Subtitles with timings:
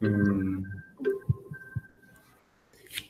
[0.00, 0.62] Mm.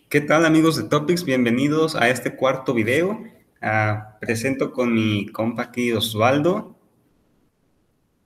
[0.08, 1.24] ¿Qué tal amigos de Topics?
[1.24, 3.24] Bienvenidos a este cuarto video.
[3.60, 6.78] Ah, presento con mi compa aquí Osvaldo.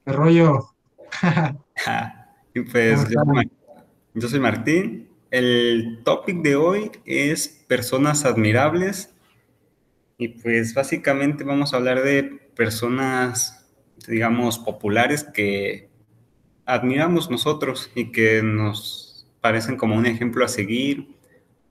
[0.05, 0.75] ¿Qué rollo?
[2.53, 3.19] y pues yo,
[4.13, 5.09] yo soy Martín.
[5.31, 9.11] El topic de hoy es personas admirables.
[10.19, 12.23] Y pues básicamente vamos a hablar de
[12.55, 13.67] personas,
[14.07, 15.90] digamos, populares que
[16.65, 21.15] admiramos nosotros y que nos parecen como un ejemplo a seguir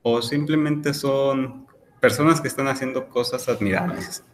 [0.03, 1.67] o simplemente son
[2.01, 4.25] personas que están haciendo cosas admirables.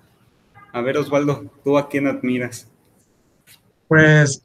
[0.73, 2.69] A ver, Osvaldo, ¿tú a quién admiras?
[3.89, 4.43] Pues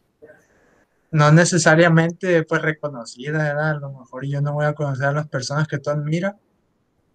[1.11, 3.71] no necesariamente pues reconocida, ¿verdad?
[3.71, 6.35] A lo mejor yo no voy a conocer a las personas que tú admiras,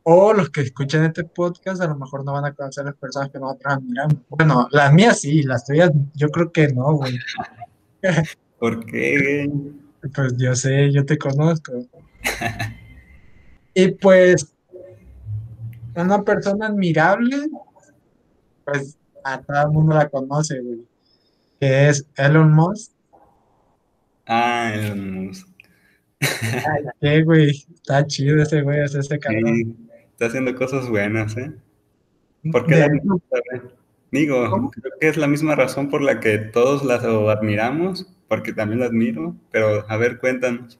[0.03, 2.97] o los que escuchen este podcast a lo mejor no van a conocer a las
[2.97, 4.17] personas que nosotros admiramos.
[4.29, 7.19] Bueno, las mías sí, las tuyas yo creo que no, güey.
[8.59, 9.51] ¿Por qué?
[10.15, 11.73] Pues yo sé, yo te conozco.
[13.75, 14.55] y pues,
[15.95, 17.49] una persona admirable,
[18.65, 20.81] pues a todo el mundo la conoce, güey,
[21.61, 22.93] que es Elon Musk.
[24.27, 25.49] Ah, Elon Musk.
[26.21, 29.77] Ay, qué, güey, está chido ese güey, es ese cabrón.
[30.13, 31.53] está haciendo cosas buenas, ¿eh?
[32.53, 32.89] ¿Por qué la
[34.13, 38.81] Digo, creo que es la misma razón por la que todos la admiramos, porque también
[38.81, 40.79] la admiro, pero a ver, cuéntanos.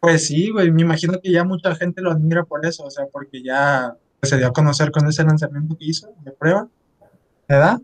[0.00, 3.06] Pues sí, güey, me imagino que ya mucha gente lo admira por eso, o sea,
[3.06, 6.68] porque ya se dio a conocer con ese lanzamiento que hizo de prueba,
[7.48, 7.80] ¿verdad?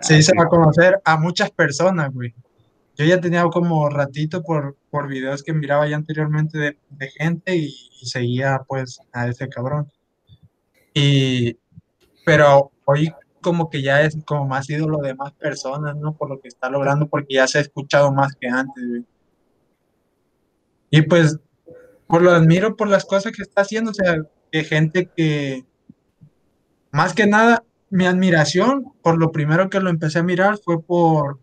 [0.00, 2.34] Se hizo a conocer a muchas personas, güey.
[2.96, 7.74] Yo ya tenía como ratito por, por videos que miraba ya anteriormente de, gente y,
[8.00, 9.90] y, seguía pues a ese cabrón.
[10.92, 11.56] Y,
[12.26, 16.14] pero hoy como que ya es como más ídolo de más personas, ¿no?
[16.14, 19.04] Por lo que está logrando, porque ya se ha escuchado más que antes, güey.
[20.90, 21.38] Y pues,
[22.06, 24.16] por lo admiro por las cosas que está haciendo, o sea,
[24.50, 25.64] que gente que,
[26.90, 31.38] más que nada, mi admiración, por lo primero que lo empecé a mirar fue por,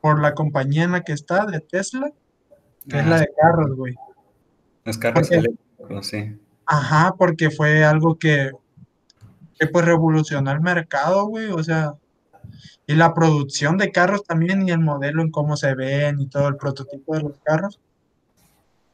[0.00, 2.12] por la compañía en la que está, de Tesla,
[2.88, 3.94] que es la de carros, güey.
[4.84, 6.36] Los carros eléctricos, sí.
[6.66, 8.50] Ajá, porque fue algo que
[9.58, 11.94] que pues revolucionó el mercado, güey, o sea,
[12.86, 16.48] y la producción de carros también y el modelo en cómo se ven y todo
[16.48, 17.80] el prototipo de los carros.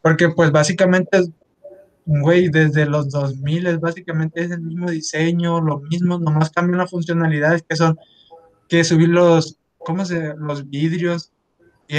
[0.03, 1.33] Porque pues básicamente,
[2.07, 6.91] güey, desde los 2000 es básicamente es el mismo diseño, lo mismo, nomás cambian las
[6.91, 7.99] funcionalidades que son
[8.69, 10.35] que subir los, ¿cómo se?
[10.37, 11.33] Los vidrios,
[11.89, 11.97] y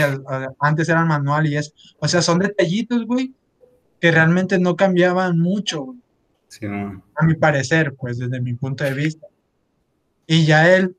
[0.60, 3.34] antes eran manual y es, o sea, son detallitos, güey,
[4.00, 6.01] que realmente no cambiaban mucho, güey.
[6.62, 9.28] A mi parecer, pues desde mi punto de vista.
[10.28, 10.96] Y ya él,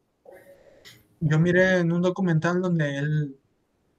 [1.20, 3.36] yo miré en un documental donde él,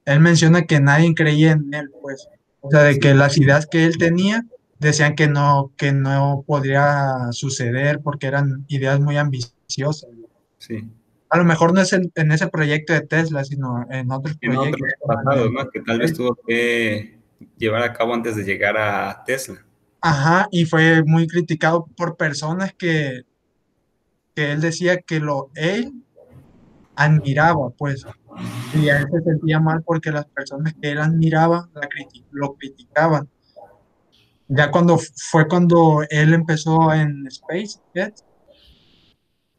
[0.04, 2.28] él menciona que nadie creía en él, pues.
[2.60, 4.44] O sea, de que las ideas que él tenía
[4.78, 10.10] decían que no, que no podría suceder porque eran ideas muy ambiciosas.
[10.58, 10.88] Sí.
[11.28, 14.80] A lo mejor no es en, ese proyecto de Tesla, sino en otros proyectos.
[15.72, 17.18] que tal vez tuvo que
[17.58, 19.64] llevar a cabo antes de llegar a Tesla.
[20.06, 23.22] Ajá, y fue muy criticado por personas que,
[24.34, 25.94] que él decía que lo él
[26.94, 28.04] admiraba, pues,
[28.74, 31.70] y a él se sentía mal porque las personas que él admiraba
[32.32, 33.30] lo criticaban.
[34.48, 38.26] Ya cuando fue cuando él empezó en SpaceX,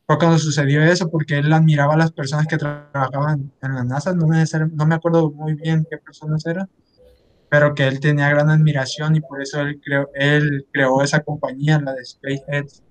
[0.06, 4.14] fue cuando sucedió eso, porque él admiraba a las personas que trabajaban en la NASA,
[4.14, 6.70] no me, no me acuerdo muy bien qué personas eran,
[7.56, 11.80] pero que él tenía gran admiración y por eso él creó, él creó esa compañía,
[11.80, 12.84] la de SpaceX.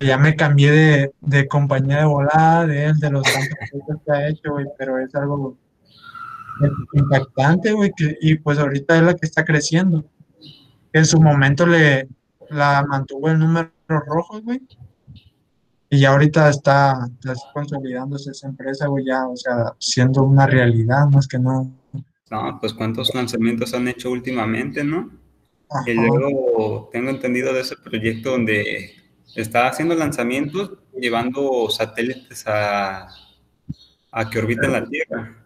[0.00, 4.12] Ya me cambié de, de compañía de volada de él, de los tantos proyectos que
[4.12, 5.56] ha hecho, güey, pero es algo
[6.92, 10.04] impactante, güey, y pues ahorita es la que está creciendo.
[10.92, 12.08] En su momento le
[12.48, 14.60] la mantuvo en números rojos, güey,
[15.88, 21.06] y ya ahorita está, está consolidándose esa empresa, güey, ya, o sea, siendo una realidad
[21.06, 21.70] más que no
[22.30, 25.10] no, pues cuántos lanzamientos han hecho últimamente, ¿no?
[25.86, 28.94] Y luego tengo entendido de ese proyecto donde
[29.34, 33.08] está haciendo lanzamientos llevando satélites a,
[34.10, 35.44] a que orbiten la Tierra,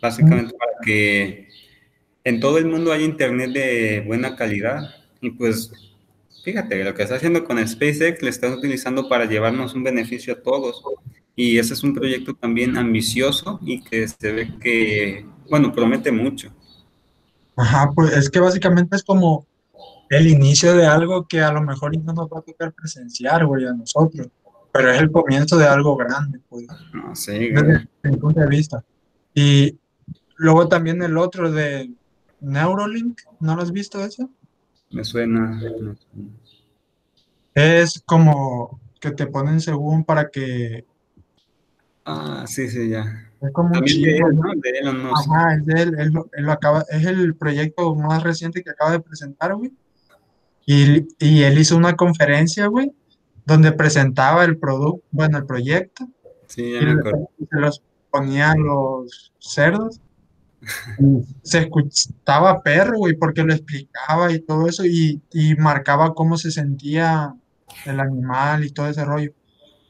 [0.00, 1.48] básicamente para que
[2.24, 4.94] en todo el mundo haya internet de buena calidad.
[5.20, 5.70] Y pues
[6.44, 10.42] fíjate, lo que está haciendo con SpaceX le están utilizando para llevarnos un beneficio a
[10.42, 10.82] todos.
[11.34, 16.52] Y ese es un proyecto también ambicioso y que se ve que bueno, promete mucho.
[17.56, 19.46] Ajá, pues es que básicamente es como
[20.10, 23.66] el inicio de algo que a lo mejor no nos va a tocar presenciar, güey,
[23.66, 24.28] a nosotros,
[24.72, 26.66] pero es el comienzo de algo grande, pues.
[26.92, 28.84] No, sí, desde mi punto de vista.
[29.34, 29.78] Y
[30.36, 31.90] luego también el otro de,
[32.40, 34.30] Neurolink, ¿no lo has visto eso?
[34.90, 35.60] Me suena.
[37.54, 40.84] Es como que te ponen según para que...
[42.04, 43.25] Ah, sí, sí, ya.
[43.40, 44.50] Es como También de él, ¿no?
[44.54, 45.10] De.
[45.14, 48.92] Ajá, es de él, él él lo acaba, es el proyecto más reciente que acaba
[48.92, 49.72] de presentar, güey.
[50.64, 52.92] Y, y él hizo una conferencia, güey,
[53.44, 56.08] donde presentaba el producto, bueno, el proyecto,
[56.48, 57.30] Sí, ya y me acuerdo.
[57.38, 60.00] se los ponía a los cerdos.
[61.42, 66.50] Se escuchaba perro, güey, porque lo explicaba y todo eso, y, y marcaba cómo se
[66.50, 67.34] sentía
[67.84, 69.32] el animal y todo ese rollo.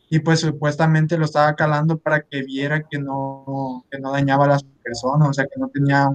[0.08, 4.48] Y pues supuestamente lo estaba calando para que viera que no, que no dañaba a
[4.48, 6.08] las personas, o sea, que no tenía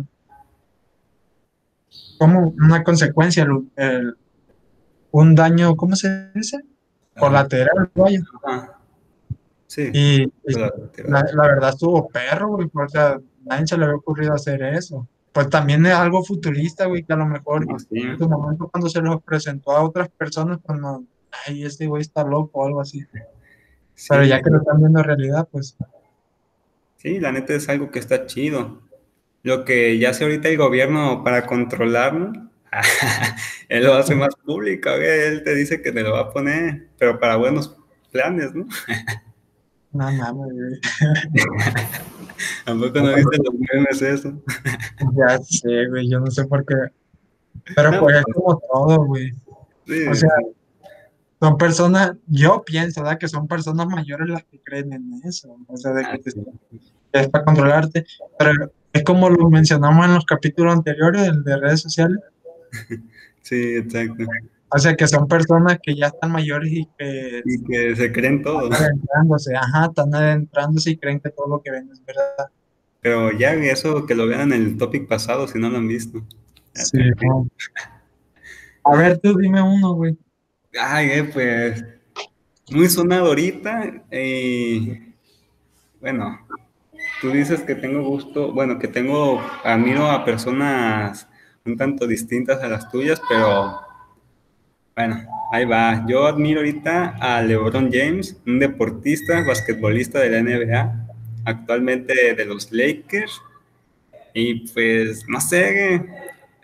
[2.18, 4.18] como una consecuencia, el- el-
[5.12, 6.60] un daño, ¿cómo se dice?
[7.20, 8.22] Colateral, vaya.
[8.44, 8.78] Ajá.
[9.68, 9.90] Sí.
[9.94, 10.26] Y,
[11.08, 15.08] la, la verdad estuvo perro, güey, o sea, nadie se le había ocurrido hacer eso.
[15.34, 18.00] Pues también es algo futurista, güey, que a lo mejor sí.
[18.02, 21.06] en su momento cuando se los presentó a otras personas, pues no,
[21.46, 23.06] ay, este güey está loco o algo así.
[24.10, 25.76] Pero Sí, ya que lo están viendo en realidad, pues
[26.98, 28.82] sí, la neta es algo que está chido.
[29.44, 32.32] Lo que ya hace ahorita el gobierno para controlarlo,
[33.70, 35.08] él lo hace más público, güey.
[35.08, 37.76] Él te dice que te lo va a poner, pero para buenos
[38.12, 38.66] planes, ¿no?
[39.94, 40.80] no mames.
[42.66, 44.34] Tampoco no viste los memes eso.
[45.16, 46.76] Ya sé, güey, yo no sé por qué.
[47.76, 49.34] Pero No, pues es pues- como todo, güey.
[49.88, 50.30] Sí, O sea,
[51.42, 53.18] son personas, yo pienso, ¿verdad?
[53.18, 55.58] Que son personas mayores las que creen en eso.
[55.68, 56.42] O sea, de que te-
[57.14, 58.06] es para controlarte.
[58.38, 58.52] Pero
[58.94, 62.20] es como lo mencionamos en los capítulos anteriores, el de redes sociales.
[63.44, 64.24] Sí, exacto.
[64.70, 68.44] O sea, que son personas que ya están mayores y que Y que se creen
[68.44, 68.72] todo.
[68.72, 72.52] están adentrándose, ajá, están adentrándose y creen que todo lo que ven es verdad.
[73.02, 76.24] Pero ya eso que lo vean en el topic pasado, si no lo han visto.
[76.74, 77.48] Sí, no.
[78.84, 80.16] A ver, tú dime uno, güey.
[80.79, 81.83] Ay, eh, pues
[82.71, 84.03] muy sonado ahorita.
[84.12, 85.13] Y
[86.00, 86.39] bueno,
[87.21, 91.27] tú dices que tengo gusto, bueno, que tengo, admiro a personas
[91.65, 93.81] un tanto distintas a las tuyas, pero
[94.95, 95.21] bueno,
[95.51, 96.06] ahí va.
[96.07, 101.07] Yo admiro ahorita a LeBron James, un deportista, basquetbolista de la NBA,
[101.45, 103.41] actualmente de los Lakers.
[104.33, 106.07] Y pues, no sé,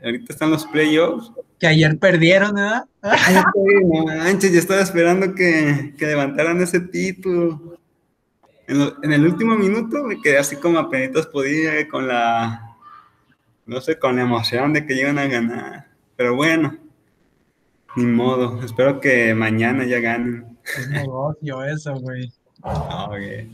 [0.03, 1.31] ahorita están los playoffs.
[1.59, 2.85] Que ayer perdieron, ¿verdad?
[3.01, 7.77] No manches, yo estaba esperando que, que levantaran ese título.
[8.67, 12.75] En, lo- en el último minuto me quedé así como apenas podía, con la,
[13.65, 15.87] no sé, con la emoción de que iban a ganar.
[16.15, 16.77] Pero bueno,
[17.95, 18.61] ni modo.
[18.63, 20.57] Espero que mañana ya ganen.
[20.77, 22.31] Es negocio eso, güey.
[22.61, 23.49] Ah, ok.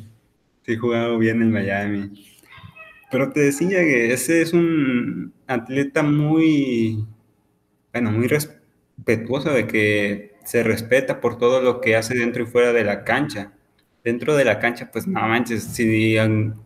[0.66, 2.26] Sí, jugado bien en Miami.
[3.12, 7.06] Pero te decía que ese es un atleta muy,
[7.94, 12.74] bueno, muy respetuoso de que se respeta por todo lo que hace dentro y fuera
[12.74, 13.54] de la cancha.
[14.04, 16.18] Dentro de la cancha, pues no manches, si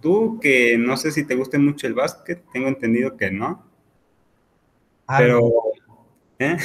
[0.01, 3.68] tú que no sé si te guste mucho el básquet, tengo entendido que no,
[5.07, 5.74] pero, Algo,
[6.39, 6.57] ¿eh?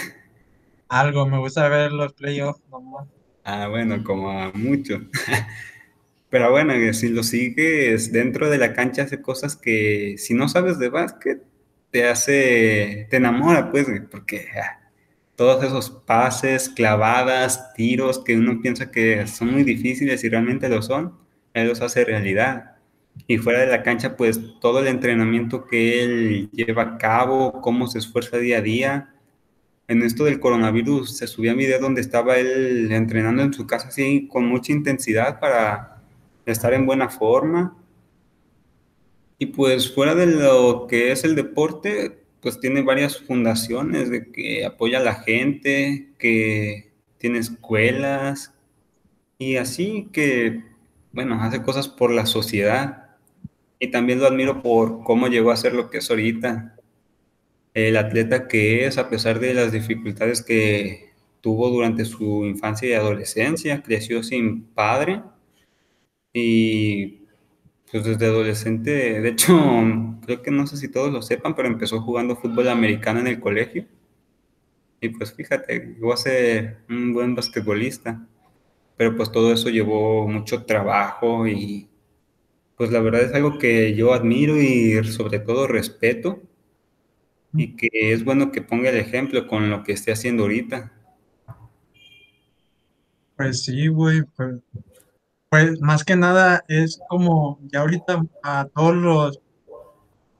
[0.88, 3.06] algo, me gusta ver los playoffs nomás.
[3.44, 5.00] Ah, bueno, como a mucho.
[6.30, 10.78] Pero bueno, si lo sigues dentro de la cancha hace cosas que si no sabes
[10.78, 11.42] de básquet
[11.92, 14.80] te hace, te enamora pues, porque ah,
[15.36, 20.82] todos esos pases, clavadas, tiros que uno piensa que son muy difíciles y realmente lo
[20.82, 21.14] son,
[21.54, 22.76] él los hace realidad.
[23.26, 27.86] Y fuera de la cancha, pues todo el entrenamiento que él lleva a cabo, cómo
[27.86, 29.14] se esfuerza día a día.
[29.86, 33.88] En esto del coronavirus se subía un video donde estaba él entrenando en su casa
[33.88, 36.02] así con mucha intensidad para
[36.46, 37.76] estar en buena forma.
[39.42, 44.64] Y pues fuera de lo que es el deporte, pues tiene varias fundaciones de que
[44.64, 48.54] apoya a la gente, que tiene escuelas
[49.38, 50.62] y así que,
[51.10, 53.16] bueno, hace cosas por la sociedad.
[53.80, 56.76] Y también lo admiro por cómo llegó a ser lo que es ahorita.
[57.74, 62.92] El atleta que es, a pesar de las dificultades que tuvo durante su infancia y
[62.92, 65.20] adolescencia, creció sin padre
[66.32, 67.21] y
[67.92, 69.54] pues desde adolescente, de hecho,
[70.24, 73.38] creo que no sé si todos lo sepan, pero empezó jugando fútbol americano en el
[73.38, 73.86] colegio.
[75.02, 78.26] Y pues fíjate, llegó a ser un buen basquetbolista.
[78.96, 81.88] Pero pues todo eso llevó mucho trabajo y
[82.76, 86.40] pues la verdad es algo que yo admiro y sobre todo respeto.
[87.52, 90.92] Y que es bueno que ponga el ejemplo con lo que esté haciendo ahorita.
[93.36, 94.60] Pues sí, güey, pues,
[95.52, 99.40] pues más que nada es como ya ahorita a todos los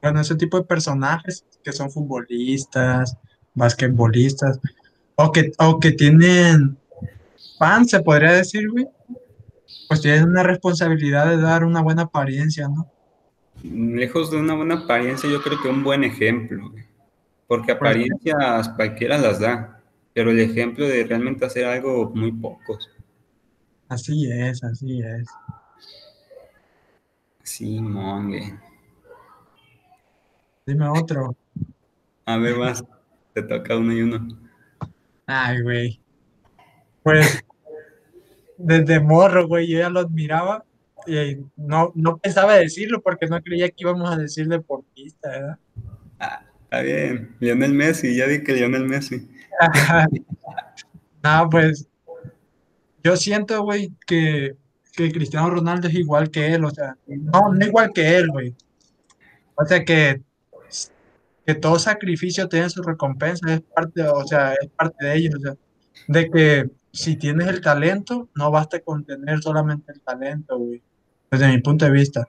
[0.00, 3.14] bueno, ese tipo de personajes que son futbolistas,
[3.52, 4.58] basquetbolistas,
[5.16, 6.78] o que, o que tienen
[7.58, 8.86] fans, se podría decir, güey,
[9.86, 12.90] pues tienen una responsabilidad de dar una buena apariencia, ¿no?
[13.62, 16.84] Lejos de una buena apariencia, yo creo que un buen ejemplo, güey.
[17.46, 19.78] porque apariencias cualquiera las da,
[20.14, 22.88] pero el ejemplo de realmente hacer algo, muy pocos.
[23.92, 25.28] Así es, así es.
[27.42, 28.58] Sí, mongue.
[30.64, 31.36] Dime otro.
[32.24, 32.82] A ver, vas.
[33.34, 34.28] Te toca uno y uno.
[35.26, 36.00] Ay, güey.
[37.02, 37.44] Pues,
[38.56, 40.64] desde morro, güey, yo ya lo admiraba
[41.06, 45.58] y no, no pensaba decirlo porque no creía que íbamos a decir deportista, ¿verdad?
[46.18, 47.36] Ah, está bien.
[47.40, 49.28] Lionel Messi, ya di que Lionel Messi.
[51.22, 51.91] no, pues,
[53.02, 54.56] yo siento, güey, que,
[54.94, 58.54] que Cristiano Ronaldo es igual que él, o sea, no, no igual que él, güey.
[59.54, 60.22] O sea, que
[61.46, 65.40] que todo sacrificio tiene su recompensa, es parte, o sea, es parte de ello, o
[65.40, 65.54] sea,
[66.08, 70.82] de que si tienes el talento, no basta con tener solamente el talento, güey,
[71.30, 72.28] desde mi punto de vista,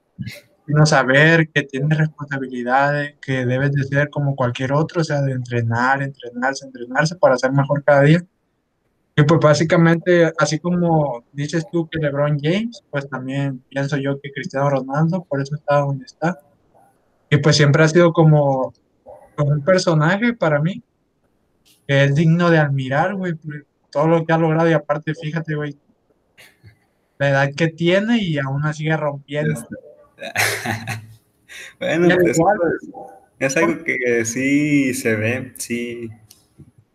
[0.66, 5.34] sino saber que tienes responsabilidades, que debes de ser como cualquier otro, o sea, de
[5.34, 8.26] entrenar, entrenarse, entrenarse para ser mejor cada día.
[9.16, 14.32] Y pues básicamente, así como dices tú que LeBron James, pues también pienso yo que
[14.32, 16.40] Cristiano Ronaldo, por eso está donde está.
[17.30, 18.74] Y pues siempre ha sido como
[19.38, 20.82] un personaje para mí
[21.88, 23.34] que es digno de admirar, güey,
[23.92, 25.78] todo lo que ha logrado y aparte, fíjate, güey,
[27.18, 29.62] la edad que tiene y aún así sigue rompiendo.
[31.80, 32.40] bueno, pues,
[33.40, 36.10] es algo que sí se ve, sí.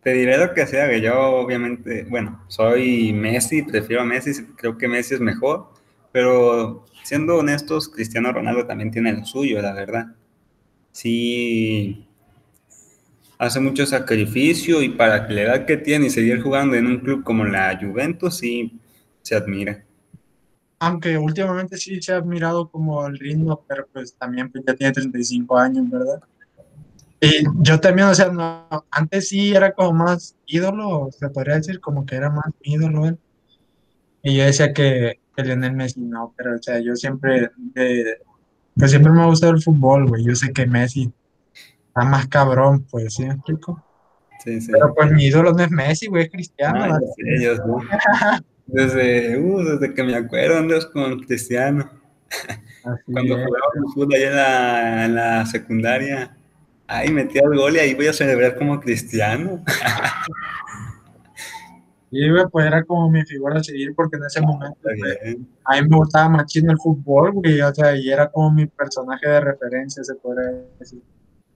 [0.01, 4.77] Te diré lo que sea, que yo obviamente, bueno, soy Messi, prefiero a Messi, creo
[4.77, 5.73] que Messi es mejor,
[6.11, 10.15] pero siendo honestos, Cristiano Ronaldo también tiene lo suyo, la verdad.
[10.91, 12.07] Sí,
[13.37, 17.23] hace mucho sacrificio y para la edad que tiene y seguir jugando en un club
[17.23, 18.79] como la Juventus, sí
[19.21, 19.83] se admira.
[20.79, 24.93] Aunque últimamente sí se ha admirado como el ritmo, pero pues también pues, ya tiene
[24.93, 26.21] 35 años, ¿verdad?
[27.21, 31.79] Y yo también, o sea, no, antes sí era como más ídolo, se podría decir
[31.81, 33.17] como que era más ídolo él.
[34.23, 37.51] Y yo decía que, que Lionel Messi no, pero o sea, yo siempre,
[38.75, 40.23] pues siempre me ha gustado el fútbol, güey.
[40.23, 41.11] Yo sé que Messi
[42.05, 43.83] más cabrón, pues, ¿sí me explico?
[44.43, 44.71] Sí, sí.
[44.71, 46.99] Pero pues mi ídolo no es Messi, güey, es Cristiano.
[47.21, 51.89] Ah, desde, uh, desde que me acuerdo andas con Cristiano.
[53.05, 56.37] Cuando jugábamos fútbol allá en la, secundaria,
[56.89, 59.63] ahí metía el gol y ahí voy a celebrar como Cristiano.
[62.11, 65.87] Y pues era como mi figura a seguir porque en ese momento pues, a mí
[65.87, 70.03] me gustaba machín el fútbol, güey, o sea, y era como mi personaje de referencia,
[70.03, 71.03] se puede decir.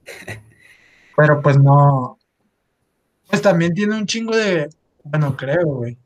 [1.18, 2.20] Pero pues no.
[3.28, 4.70] Pues también tiene un chingo de.
[5.04, 5.98] Bueno, creo, güey.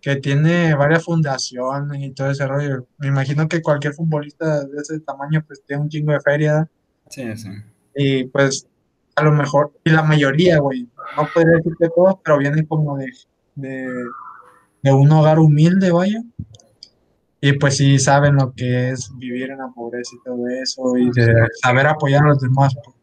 [0.00, 2.86] Que tiene varias fundaciones y todo ese rollo.
[2.98, 6.68] Me imagino que cualquier futbolista de ese tamaño, pues tiene un chingo de feria.
[7.08, 7.48] Sí, sí.
[8.00, 8.68] Y pues,
[9.16, 10.88] a lo mejor, y la mayoría, güey.
[11.16, 13.12] No podría decir que todos, pero vienen como de,
[13.56, 13.88] de,
[14.82, 16.22] de un hogar humilde, vaya.
[17.40, 21.10] Y pues sí saben lo que es vivir en la pobreza y todo eso, y
[21.10, 22.74] de saber apoyar a los demás.
[22.84, 22.96] Pues.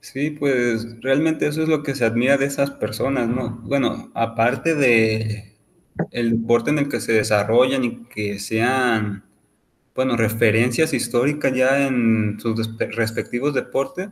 [0.00, 3.60] Sí, pues realmente eso es lo que se admira de esas personas, ¿no?
[3.64, 5.56] Bueno, aparte de
[6.10, 9.24] el deporte en el que se desarrollan y que sean,
[9.94, 14.08] bueno, referencias históricas ya en sus respectivos deportes,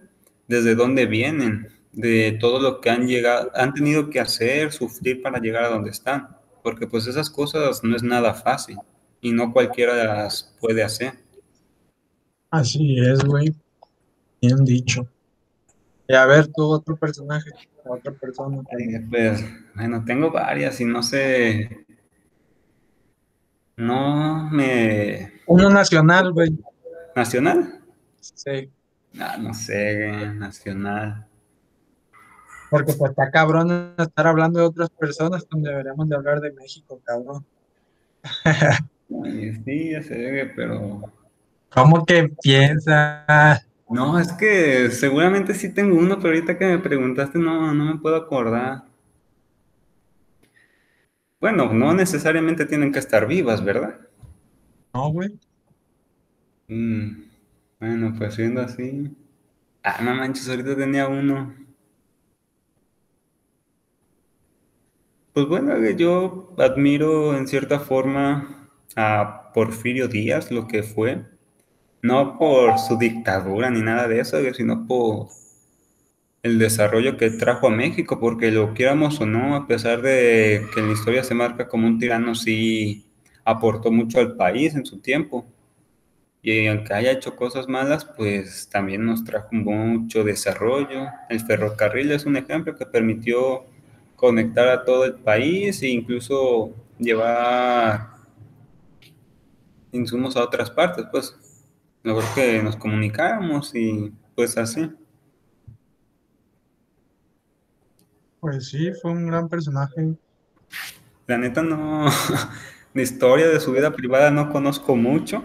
[0.47, 5.41] desde dónde vienen, de todo lo que han llegado, han tenido que hacer, sufrir para
[5.41, 6.29] llegar a donde están,
[6.63, 8.77] porque pues esas cosas no es nada fácil
[9.21, 11.15] y no cualquiera las puede hacer.
[12.51, 13.55] Así es, güey.
[14.41, 15.07] Bien dicho.
[16.09, 17.51] Y a ver, tú, otro personaje,
[17.85, 18.63] otra persona.
[19.09, 19.45] pues,
[19.75, 21.87] bueno, tengo varias y no sé.
[23.77, 25.40] No me.
[25.51, 26.57] Uno nacional, güey.
[27.17, 27.81] ¿Nacional?
[28.21, 28.71] Sí.
[29.19, 31.27] Ah, no sé, nacional.
[32.71, 37.01] Porque pues está cabrón estar hablando de otras personas cuando deberíamos de hablar de México,
[37.03, 37.45] cabrón.
[39.65, 41.03] sí, ya se debe, pero.
[41.71, 43.67] ¿Cómo que piensas?
[43.89, 47.99] No, es que seguramente sí tengo uno, pero ahorita que me preguntaste no, no me
[47.99, 48.85] puedo acordar.
[51.41, 53.99] Bueno, no necesariamente tienen que estar vivas, ¿verdad?
[54.95, 55.39] No, güey.
[56.69, 57.25] Mm,
[57.81, 59.15] bueno, pues siendo así.
[59.83, 61.55] Ah, no manches, ahorita tenía uno.
[65.33, 71.25] Pues bueno, yo admiro en cierta forma a Porfirio Díaz, lo que fue
[72.03, 75.29] no por su dictadura ni nada de eso, sino por
[76.43, 80.81] el desarrollo que trajo a México, porque lo quieramos o no, a pesar de que
[80.81, 83.10] en la historia se marca como un tirano, sí
[83.51, 85.45] aportó mucho al país en su tiempo.
[86.43, 91.07] Y aunque haya hecho cosas malas, pues también nos trajo mucho desarrollo.
[91.29, 93.65] El ferrocarril es un ejemplo que permitió
[94.17, 98.09] conectar a todo el país e incluso llevar
[99.93, 101.37] insumos a otras partes, pues
[102.03, 104.91] mejor que nos comunicáramos y pues así.
[108.41, 110.15] Pues sí, fue un gran personaje.
[111.27, 112.07] La neta no,
[112.95, 115.45] de historia de su vida privada no conozco mucho,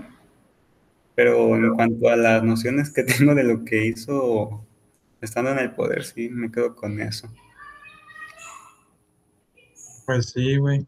[1.16, 4.66] pero en cuanto a las nociones que tengo de lo que hizo
[5.22, 7.28] estando en el poder, sí, me quedo con eso.
[10.06, 10.86] Pues sí, güey.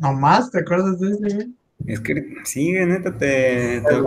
[0.00, 1.54] ¿Nomás te acuerdas de ese, güey?
[1.86, 4.02] Es que sí, neta, te, te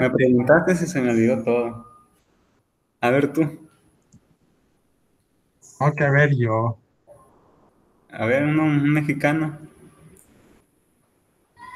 [0.00, 1.86] me preguntaste si se me olvidó todo.
[3.00, 3.42] A ver tú.
[5.80, 6.78] Ok, a ver yo.
[8.10, 9.58] A ver, uno, un mexicano.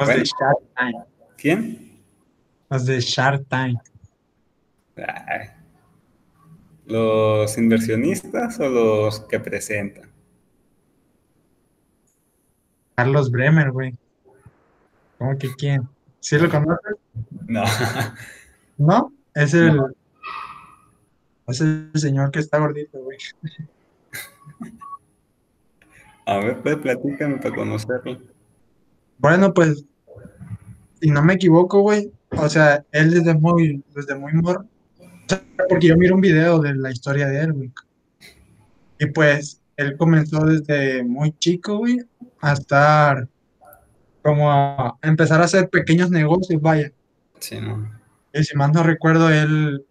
[0.00, 0.96] Los de Shark Tank.
[1.36, 2.02] ¿Quién?
[2.70, 3.78] Los de Shark Tank.
[6.86, 10.10] ¿Los inversionistas o los que presentan?
[12.94, 13.94] Carlos Bremer, güey.
[15.18, 15.88] ¿Cómo que quién?
[16.20, 16.96] ¿Sí lo conoces?
[17.46, 17.64] No.
[18.78, 19.12] ¿No?
[19.34, 19.78] Es el.
[21.46, 23.18] Es el señor que está gordito, güey.
[26.26, 28.18] A ver, pues platícame para conocerlo.
[29.20, 29.84] Bueno, pues,
[31.00, 34.64] si no me equivoco, güey, o sea, él desde muy, desde muy morro,
[35.68, 37.70] porque yo miro un video de la historia de él, güey.
[38.98, 41.98] Y pues, él comenzó desde muy chico, güey,
[42.40, 43.28] a estar,
[44.22, 46.90] como a empezar a hacer pequeños negocios, vaya.
[47.38, 47.90] Sí, no.
[48.32, 49.84] Y si más no recuerdo, él,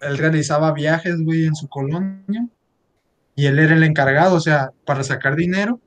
[0.00, 2.48] él realizaba viajes, güey, en su colonia
[3.34, 5.80] y él era el encargado, o sea, para sacar dinero.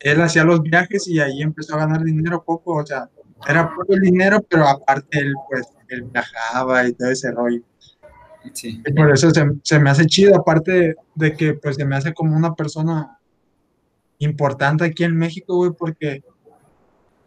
[0.00, 3.08] Él hacía los viajes y ahí empezó a ganar dinero poco, o sea,
[3.48, 7.62] era poco el dinero, pero aparte él, pues, él viajaba y todo ese rollo.
[8.54, 8.82] Sí.
[8.84, 12.14] Y por eso se, se, me hace chido, aparte de que, pues, se me hace
[12.14, 13.18] como una persona
[14.18, 16.22] importante aquí en México, güey, porque,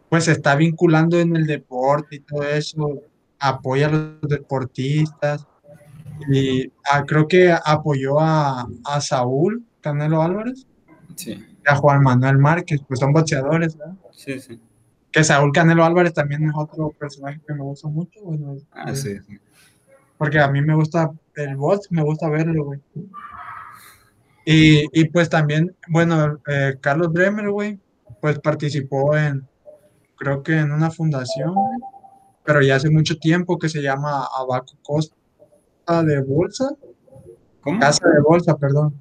[0.10, 3.02] pues, se está vinculando en el deporte y todo eso,
[3.40, 5.46] apoya a los deportistas,
[6.30, 10.66] y ah, creo que apoyó a, a, Saúl Canelo Álvarez.
[11.16, 11.44] Sí.
[11.68, 13.96] A Juan Manuel Márquez, pues son boxeadores, ¿verdad?
[14.12, 14.60] Sí, sí.
[15.12, 18.96] Que Saúl Canelo Álvarez también es otro personaje que me gusta mucho, bueno, Ah, eh,
[18.96, 19.38] sí, sí.
[20.18, 22.80] Porque a mí me gusta el box, me gusta verlo, güey.
[24.46, 27.80] Y, y pues también, bueno, eh, Carlos Bremer, güey,
[28.22, 29.48] pues participó en,
[30.16, 31.80] creo que en una fundación, güey,
[32.44, 35.16] pero ya hace mucho tiempo que se llama Abaco Costa
[36.04, 36.70] de bolsa,
[37.62, 37.80] ¿Cómo?
[37.80, 38.94] casa de bolsa, perdón.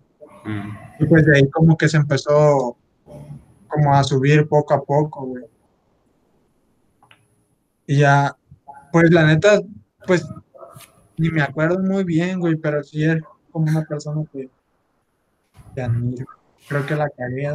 [0.44, 0.70] Mm.
[0.98, 2.76] Y pues de ahí como que se empezó
[3.68, 5.44] como a subir poco a poco, güey.
[7.86, 8.36] Y ya,
[8.92, 9.60] pues la neta,
[10.06, 10.26] pues
[11.16, 14.48] ni me acuerdo muy bien, güey, pero sí es como una persona que,
[15.74, 16.26] que admiro.
[16.68, 17.50] Creo que la cagué,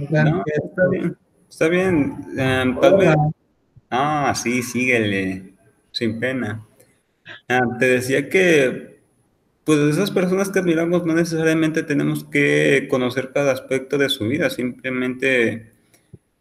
[0.00, 1.16] está bien.
[1.48, 2.16] Está bien.
[2.36, 3.16] eh, tal vez.
[3.90, 5.54] Ah, sí, síguele.
[5.90, 6.64] Sin pena.
[7.48, 8.87] Ah, te decía que,
[9.68, 14.48] pues, esas personas que admiramos no necesariamente tenemos que conocer cada aspecto de su vida,
[14.48, 15.74] simplemente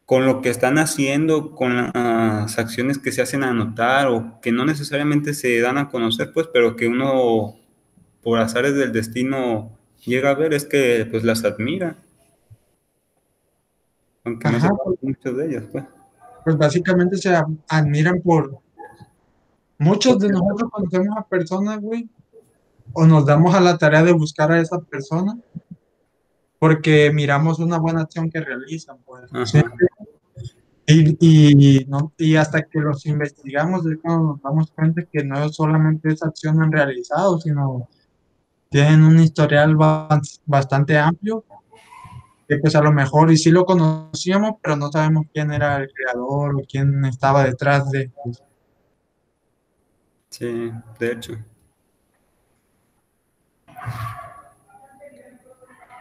[0.06, 4.54] con lo que están haciendo, con las acciones que se hacen a notar o que
[4.54, 7.56] no necesariamente se dan a conocer, pues, pero que uno,
[8.24, 11.98] por azares del destino, llega a ver, es que, pues, las admira.
[14.24, 15.84] Aunque no sepan muchos de ellos, pues.
[16.46, 17.36] pues básicamente se
[17.68, 18.58] admiran por
[19.80, 22.10] muchos de nosotros conocemos a personas, güey,
[22.94, 25.38] o nos damos a la tarea de buscar a esa persona
[26.60, 29.30] porque miramos una buena acción que realizan, pues.
[30.90, 35.50] Y, y, no, y hasta que los investigamos es cuando nos damos cuenta que no
[35.50, 37.90] solamente esa acción han realizado, sino
[38.70, 41.44] tienen un historial ba- bastante amplio
[42.48, 45.92] que pues a lo mejor y sí lo conocíamos, pero no sabemos quién era el
[45.92, 48.10] creador o quién estaba detrás de.
[48.24, 48.42] pues,
[50.30, 51.34] Sí, de hecho.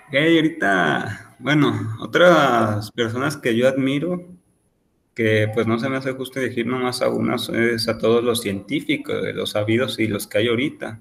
[0.09, 4.25] Ok, ahorita, bueno, otras personas que yo admiro,
[5.15, 8.41] que pues no se me hace justo elegir nomás a unas, es a todos los
[8.41, 11.01] científicos, los sabidos y los que hay ahorita.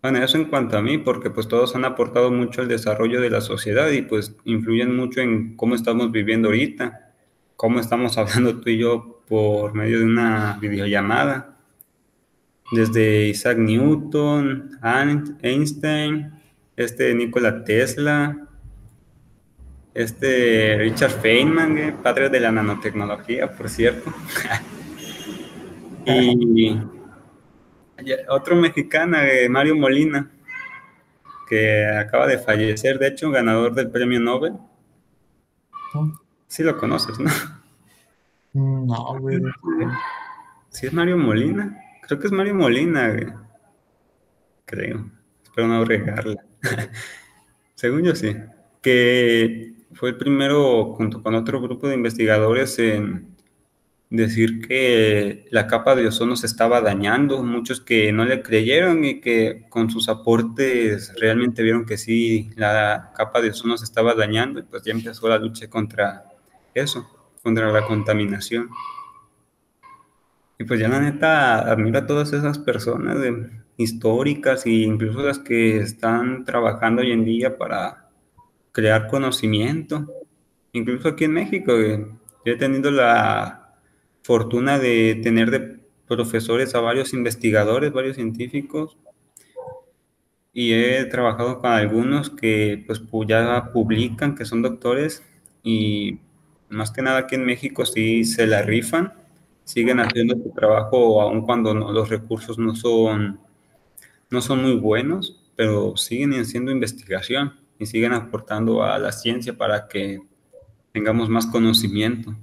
[0.00, 3.30] Bueno, eso en cuanto a mí, porque pues todos han aportado mucho al desarrollo de
[3.30, 7.12] la sociedad y pues influyen mucho en cómo estamos viviendo ahorita.
[7.56, 11.57] cómo estamos hablando tú y yo por medio de una videollamada.
[12.72, 14.78] Desde Isaac Newton,
[15.42, 16.32] Einstein,
[16.76, 18.46] este Nikola Tesla,
[19.94, 24.12] este Richard Feynman, padre de la nanotecnología, por cierto.
[26.06, 26.78] y
[28.28, 30.30] otro mexicano, Mario Molina,
[31.48, 34.52] que acaba de fallecer, de hecho, ganador del premio Nobel.
[36.46, 37.30] Sí lo conoces, ¿no?
[38.52, 39.40] No, güey.
[40.70, 41.76] ¿Sí es Mario Molina?
[42.08, 43.44] Creo que es Mario Molina.
[44.64, 45.10] Creo.
[45.44, 46.42] Espero no regarla.
[47.74, 48.34] Según yo sí.
[48.80, 53.36] Que fue el primero, junto con otro grupo de investigadores, en
[54.08, 59.20] decir que la capa de ozono se estaba dañando, muchos que no le creyeron y
[59.20, 64.60] que con sus aportes realmente vieron que sí, la capa de ozono se estaba dañando
[64.60, 66.24] y pues ya empezó la lucha contra
[66.72, 67.06] eso,
[67.42, 68.70] contra la contaminación.
[70.58, 73.16] Y pues ya la neta admira a todas esas personas
[73.76, 78.08] históricas e incluso las que están trabajando hoy en día para
[78.72, 80.12] crear conocimiento.
[80.72, 81.72] Incluso aquí en México,
[82.44, 83.76] yo he tenido la
[84.22, 88.96] fortuna de tener de profesores a varios investigadores, varios científicos,
[90.52, 95.22] y he trabajado con algunos que pues ya publican, que son doctores,
[95.62, 96.18] y
[96.68, 99.12] más que nada aquí en México sí se la rifan,
[99.68, 103.38] siguen haciendo su trabajo aun cuando los recursos no son,
[104.30, 109.86] no son muy buenos, pero siguen haciendo investigación y siguen aportando a la ciencia para
[109.86, 110.22] que
[110.90, 112.34] tengamos más conocimiento.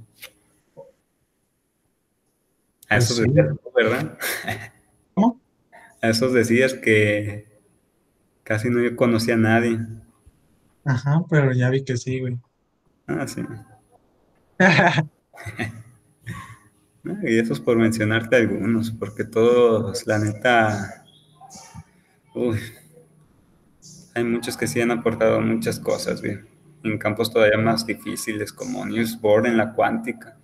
[2.89, 4.19] A esos pues decías, ¿verdad?
[5.15, 5.41] ¿Cómo?
[6.03, 7.47] A esos decías que
[8.43, 9.79] casi no conocía a nadie.
[10.83, 12.37] Ajá, pero ya vi que sí, güey.
[13.07, 13.41] Ah, sí.
[17.23, 21.05] y eso es por mencionarte algunos, porque todos, la neta,
[22.33, 22.59] uy,
[24.15, 26.47] hay muchos que sí han aportado muchas cosas, bien,
[26.83, 30.37] en campos todavía más difíciles como Newsboard en la cuántica.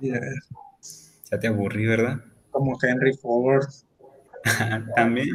[0.00, 2.20] Ya te aburrí, ¿verdad?
[2.50, 3.66] Como Henry Ford.
[4.96, 5.28] También,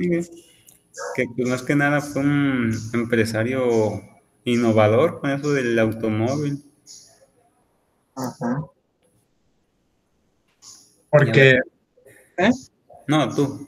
[1.15, 4.01] que pues, más que nada fue un empresario
[4.43, 6.63] innovador con eso del automóvil.
[8.15, 8.65] Ajá.
[11.09, 11.59] Porque...
[12.37, 12.49] ¿Eh?
[13.07, 13.67] No, tú.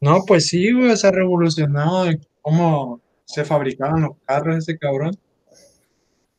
[0.00, 5.16] No, pues sí, güey, se ha revolucionado cómo se fabricaban los carros ese cabrón.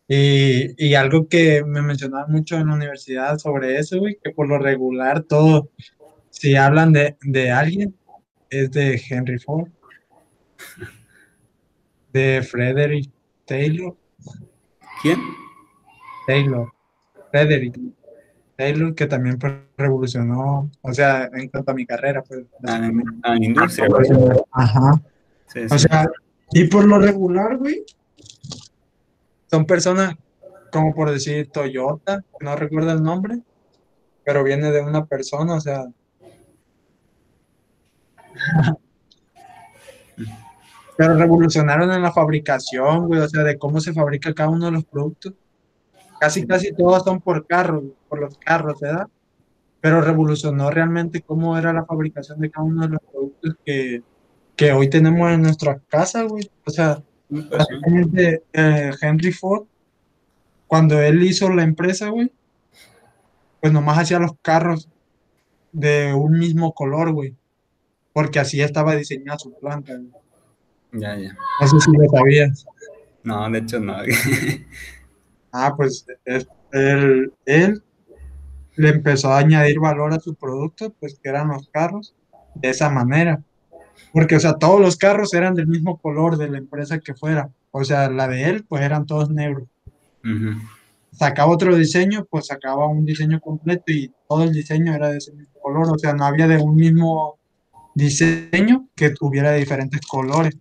[0.07, 4.57] Y, algo que me mencionaba mucho en la universidad sobre eso, güey, que por lo
[4.57, 5.69] regular todo,
[6.29, 7.95] si hablan de, alguien,
[8.49, 9.69] es de Henry Ford,
[12.11, 13.09] de Frederick
[13.45, 13.95] Taylor.
[15.01, 15.19] ¿Quién?
[16.31, 16.71] Taylor.
[17.29, 17.77] Frederick
[18.55, 22.45] Taylor, que también pues, revolucionó, o sea, en cuanto a mi carrera, pues.
[22.63, 23.87] A, la industria.
[24.51, 25.01] Ajá.
[25.69, 26.09] O sea,
[26.53, 27.83] y por lo regular, güey,
[29.49, 30.15] son personas
[30.71, 33.41] como por decir Toyota, no recuerdo el nombre,
[34.23, 35.85] pero viene de una persona, o sea.
[40.95, 44.71] pero revolucionaron en la fabricación, güey, o sea, de cómo se fabrica cada uno de
[44.71, 45.33] los productos.
[46.21, 49.07] Casi, casi todos son por carros, por los carros, ¿verdad?
[49.79, 54.03] Pero revolucionó realmente cómo era la fabricación de cada uno de los productos que,
[54.55, 56.47] que hoy tenemos en nuestras casas, güey.
[56.63, 57.01] O sea,
[58.53, 59.63] eh, Henry Ford,
[60.67, 62.31] cuando él hizo la empresa, güey,
[63.59, 64.89] pues nomás hacía los carros
[65.71, 67.35] de un mismo color, güey.
[68.13, 69.99] Porque así estaba diseñada su planta,
[70.91, 71.35] Ya, ya.
[71.59, 72.63] No sé si lo sabías.
[73.23, 73.95] No, de hecho no.
[75.51, 77.83] ah, pues él, él
[78.75, 82.15] le empezó a añadir valor a su producto, pues que eran los carros,
[82.55, 83.43] de esa manera.
[84.13, 87.49] Porque, o sea, todos los carros eran del mismo color de la empresa que fuera.
[87.71, 89.67] O sea, la de él, pues eran todos negros.
[91.11, 95.33] Sacaba otro diseño, pues sacaba un diseño completo y todo el diseño era de ese
[95.33, 95.87] mismo color.
[95.93, 97.37] O sea, no había de un mismo
[97.95, 100.57] diseño que tuviera diferentes colores.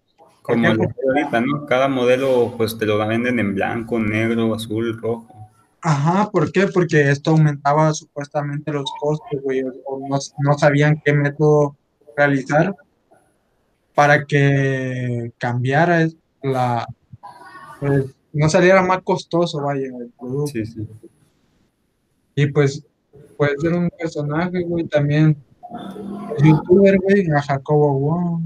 [0.50, 1.66] Como ahorita, ¿no?
[1.66, 5.26] Cada modelo, pues te lo venden en blanco, negro, azul, rojo.
[5.82, 6.66] Ajá, ¿por qué?
[6.66, 11.76] Porque esto aumentaba supuestamente los costos, güey, o no, no sabían qué método
[12.16, 12.74] realizar
[13.94, 16.06] para que cambiara
[16.42, 16.86] la,
[17.80, 20.52] pues, no saliera más costoso, vaya, el producto.
[20.52, 20.88] Sí, sí.
[22.34, 22.84] Y pues
[23.36, 25.36] puede ser un personaje, güey, también.
[26.42, 28.42] youtuber, güey, a Jacobo Wong.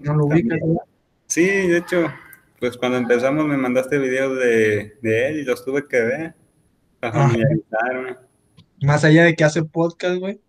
[0.00, 0.78] ¿No lo ubicas, güey?
[1.26, 2.12] Sí, de hecho,
[2.60, 6.34] pues cuando empezamos me mandaste videos de, de él y los tuve que ver
[7.00, 8.16] para familiarizarme.
[8.82, 10.40] Más allá de que hace podcast, güey.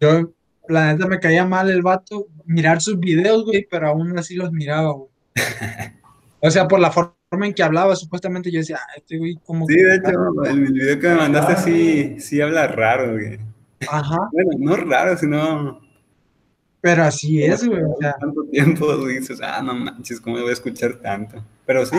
[0.00, 0.32] Yo,
[0.68, 4.52] la neta, me caía mal el vato mirar sus videos, güey, pero aún así los
[4.52, 5.10] miraba, güey.
[6.40, 9.66] o sea, por la forma en que hablaba, supuestamente yo decía, este güey, como.
[9.66, 13.38] Sí, de hecho, el video que me mandaste sí, sí habla raro, güey.
[13.88, 14.28] Ajá.
[14.32, 15.85] Bueno, no raro, sino.
[16.80, 17.82] Pero así es, güey.
[17.82, 18.14] O sea.
[18.20, 21.42] Tanto tiempo dices, ah, no manches, ¿cómo voy a escuchar tanto?
[21.64, 21.96] Pero sí.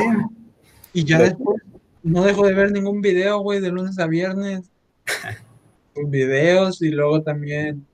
[0.93, 1.61] Y ya después
[2.03, 4.69] no dejo de ver ningún video, güey, de lunes a viernes.
[6.05, 7.85] videos y luego también,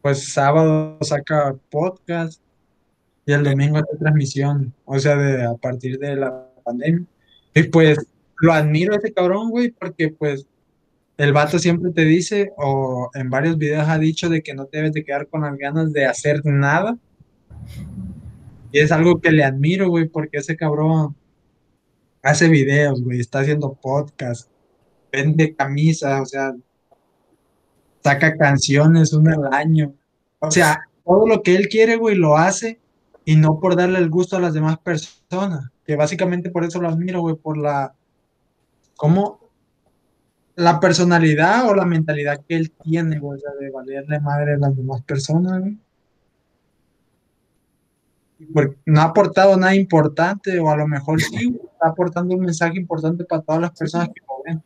[0.00, 2.40] pues sábado saca podcast
[3.26, 7.04] y el domingo hace transmisión, o sea, de, a partir de la pandemia.
[7.54, 7.98] Y pues
[8.38, 10.46] lo admiro a ese cabrón, güey, porque pues
[11.22, 14.92] el vato siempre te dice, o en varios videos ha dicho de que no debes
[14.92, 16.98] de quedar con las ganas de hacer nada.
[18.72, 21.14] Y es algo que le admiro, güey, porque ese cabrón
[22.24, 24.50] hace videos, güey, está haciendo podcast,
[25.12, 26.54] vende camisas, o sea,
[28.02, 29.94] saca canciones una al año.
[30.40, 32.80] O sea, todo lo que él quiere, güey, lo hace
[33.24, 36.88] y no por darle el gusto a las demás personas, que básicamente por eso lo
[36.88, 37.94] admiro, güey, por la,
[38.96, 39.41] ¿cómo?
[40.54, 45.02] La personalidad o la mentalidad que él tiene, güey, de valerle madre a las demás
[45.02, 45.78] personas, güey.
[48.52, 52.78] Porque no ha aportado nada importante, o a lo mejor sí, está aportando un mensaje
[52.78, 54.62] importante para todas las personas que lo ven.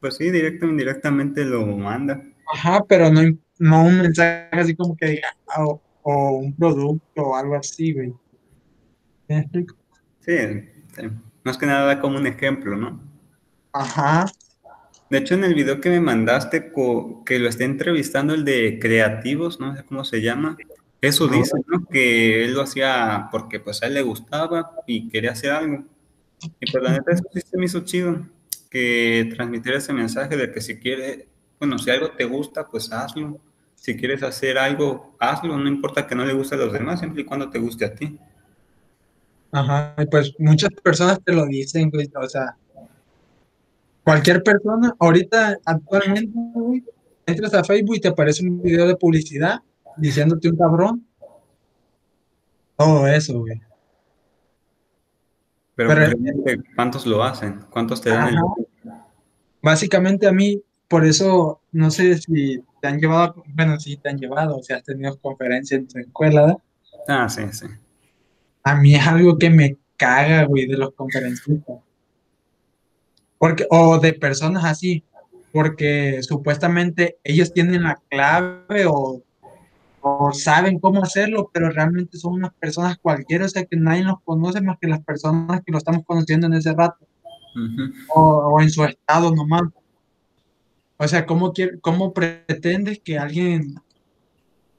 [0.00, 2.22] Pues sí, directo o indirectamente lo manda.
[2.52, 3.20] Ajá, pero no,
[3.58, 5.64] no un mensaje así como que diga, ah,
[6.02, 8.14] o un producto o algo así, güey.
[10.20, 10.32] Sí,
[11.44, 13.00] más que nada como un ejemplo, ¿no?
[13.72, 14.26] Ajá.
[15.10, 16.72] De hecho, en el video que me mandaste,
[17.26, 20.56] que lo esté entrevistando el de creativos, no sé cómo se llama,
[21.00, 21.84] eso dice, ¿no?
[21.86, 25.84] Que él lo hacía porque pues a él le gustaba y quería hacer algo.
[26.60, 28.26] Y pues la neta eso sí se me hizo chido,
[28.70, 31.26] que transmitir ese mensaje de que si quiere,
[31.58, 33.40] bueno, si algo te gusta, pues hazlo
[33.80, 37.22] si quieres hacer algo, hazlo, no importa que no le guste a los demás, siempre
[37.22, 38.18] y cuando te guste a ti.
[39.52, 42.56] Ajá, pues muchas personas te lo dicen, o sea,
[44.10, 46.84] cualquier persona, ahorita, actualmente, güey,
[47.26, 49.60] entras a Facebook y te aparece un video de publicidad
[49.96, 51.06] diciéndote un cabrón.
[52.76, 53.60] Todo eso, güey.
[55.76, 55.94] Pero,
[56.74, 57.60] ¿cuántos lo hacen?
[57.70, 58.40] ¿Cuántos te dan el...
[59.62, 64.18] Básicamente a mí, por eso, no sé si te han llevado, bueno, sí te han
[64.18, 66.58] llevado, o sea, has tenido conferencias en tu escuela, ¿verdad?
[67.06, 67.66] Ah, sí, sí.
[68.64, 71.78] A mí es algo que me caga, güey, de los conferencistas.
[73.40, 75.02] Porque, o de personas así,
[75.50, 79.22] porque supuestamente ellos tienen la clave o,
[80.02, 84.20] o, saben cómo hacerlo, pero realmente son unas personas cualquiera, o sea que nadie los
[84.24, 87.06] conoce más que las personas que lo estamos conociendo en ese rato,
[88.14, 89.62] o, o, en su estado nomás.
[90.98, 93.76] O sea, ¿cómo, cómo pretendes que alguien,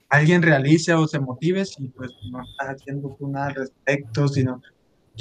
[0.08, 4.62] alguien realice o se motive si pues no estás haciendo nada al respecto, sino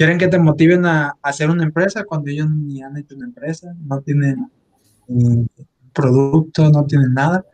[0.01, 3.71] quieren que te motiven a, hacer una empresa cuando ellos ni han hecho una empresa,
[3.85, 4.49] no tienen
[5.93, 7.45] producto, no tienen nada.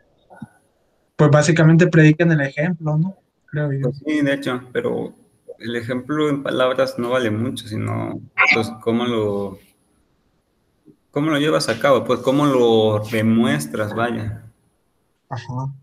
[1.14, 3.18] Pues básicamente predican el ejemplo, ¿no?
[3.44, 3.82] Creo yo.
[3.82, 5.12] Pues sí, de hecho, pero
[5.58, 8.18] el ejemplo en palabras no vale mucho, sino
[8.54, 9.58] pues, cómo lo
[11.10, 12.02] ¿Cómo lo llevas a cabo?
[12.02, 14.42] Pues cómo lo demuestras, vaya.
[15.28, 15.74] Ajá.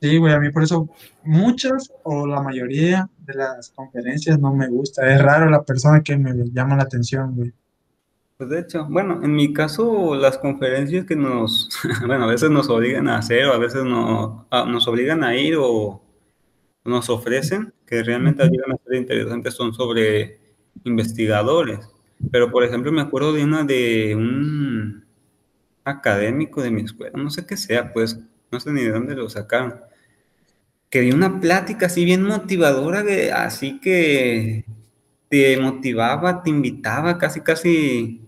[0.00, 0.88] Sí, güey, a mí por eso
[1.24, 5.12] muchas o la mayoría de las conferencias no me gusta.
[5.12, 7.52] Es raro la persona que me llama la atención, güey.
[8.36, 11.68] Pues de hecho, bueno, en mi caso, las conferencias que nos,
[12.06, 15.56] bueno, a veces nos obligan a hacer o a veces no, nos obligan a ir
[15.58, 16.00] o
[16.84, 20.38] nos ofrecen, que realmente ayudan a ser interesantes, son sobre
[20.84, 21.80] investigadores.
[22.30, 25.04] Pero, por ejemplo, me acuerdo de una de un
[25.84, 28.20] académico de mi escuela, no sé qué sea, pues,
[28.52, 29.80] no sé ni de dónde lo sacaron,
[30.90, 34.64] que dio una plática así bien motivadora, de, así que
[35.28, 38.22] te motivaba, te invitaba, casi, casi,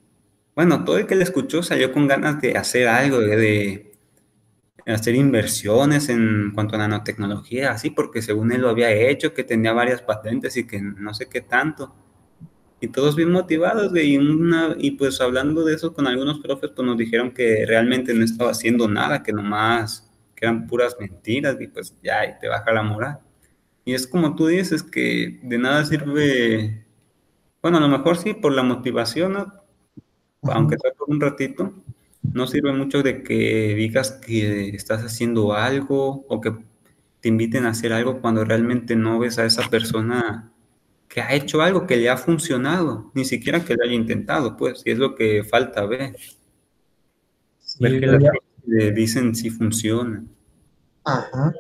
[0.55, 3.91] bueno, todo el que le escuchó salió con ganas de hacer algo, de, de
[4.87, 9.73] hacer inversiones en cuanto a nanotecnología, así, porque según él lo había hecho, que tenía
[9.73, 11.95] varias patentes y que no sé qué tanto.
[12.83, 16.87] Y todos bien motivados, y, una, y pues hablando de eso con algunos profes, pues
[16.87, 20.10] nos dijeron que realmente no estaba haciendo nada, que nomás,
[20.41, 23.19] que eran puras mentiras, y pues ya, y te baja la moral.
[23.85, 26.87] Y es como tú dices, que de nada sirve,
[27.63, 29.37] bueno, a lo mejor sí, por la motivación,
[30.43, 31.75] aunque sea por un ratito,
[32.23, 36.55] no sirve mucho de que digas que estás haciendo algo o que
[37.21, 40.53] te inviten a hacer algo cuando realmente no ves a esa persona
[41.09, 44.83] que ha hecho algo que le ha funcionado, ni siquiera que lo haya intentado, pues,
[44.87, 46.17] y es lo que falta ver.
[47.81, 48.07] ver que
[48.67, 50.25] le dicen si funciona.
[51.05, 51.53] Ajá.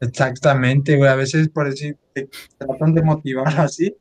[0.00, 1.10] Exactamente, güey.
[1.10, 3.96] A veces por eso te tratan de motivar así.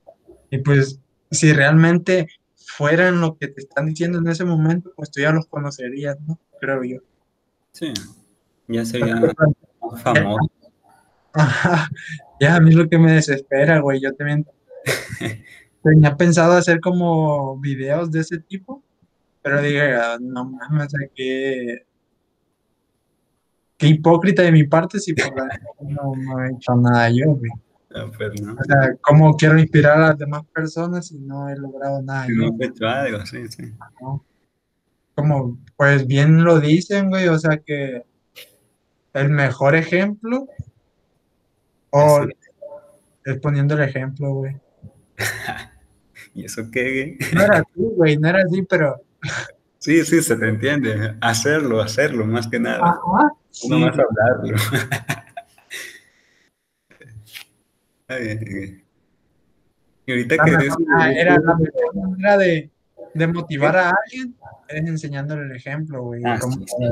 [0.49, 0.99] Y pues,
[1.31, 5.47] si realmente fueran lo que te están diciendo en ese momento, pues tú ya los
[5.47, 6.39] conocerías, ¿no?
[6.59, 6.99] Creo yo.
[7.71, 7.93] Sí,
[8.67, 9.21] ya sería
[9.97, 10.51] famoso.
[11.33, 11.89] Ajá.
[12.39, 14.01] Ya, a mí es lo que me desespera, güey.
[14.01, 14.45] Yo también
[15.83, 18.83] tenía pensado hacer como videos de ese tipo,
[19.41, 21.85] pero dije, ah, no mames, qué,
[23.85, 27.51] qué hipócrita de mi parte si por la no, no he hecho nada yo, güey.
[27.93, 28.53] Ah, pues, no.
[28.53, 32.25] O sea, ¿cómo quiero inspirar a las demás personas si no he logrado nada?
[32.25, 33.73] Si no he hecho algo, sí, sí.
[35.13, 38.03] Como, pues bien lo dicen, güey, o sea que
[39.13, 40.47] el mejor ejemplo
[41.91, 42.27] o
[43.23, 44.57] es poniendo el ejemplo, güey.
[46.33, 47.17] ¿Y eso qué?
[47.33, 49.01] No era así, güey, no era así, pero...
[49.77, 51.15] Sí, sí, se te entiende.
[51.21, 52.79] Hacerlo, hacerlo, más que nada.
[52.79, 53.29] Ajá,
[53.69, 54.55] no más hablarlo.
[60.05, 60.75] y ahorita que dices...
[61.15, 62.69] Era la mejor manera de,
[63.13, 64.35] de motivar a alguien,
[64.67, 66.21] es enseñándole el ejemplo, güey.
[66.25, 66.85] Ah, sí, sí.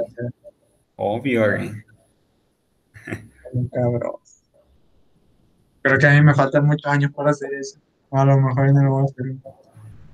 [0.95, 1.71] Obvio, güey.
[3.71, 4.15] Cabrón.
[5.81, 7.79] Creo que a mí me faltan muchos años para hacer eso.
[8.11, 9.25] A lo mejor no lo voy a hacer.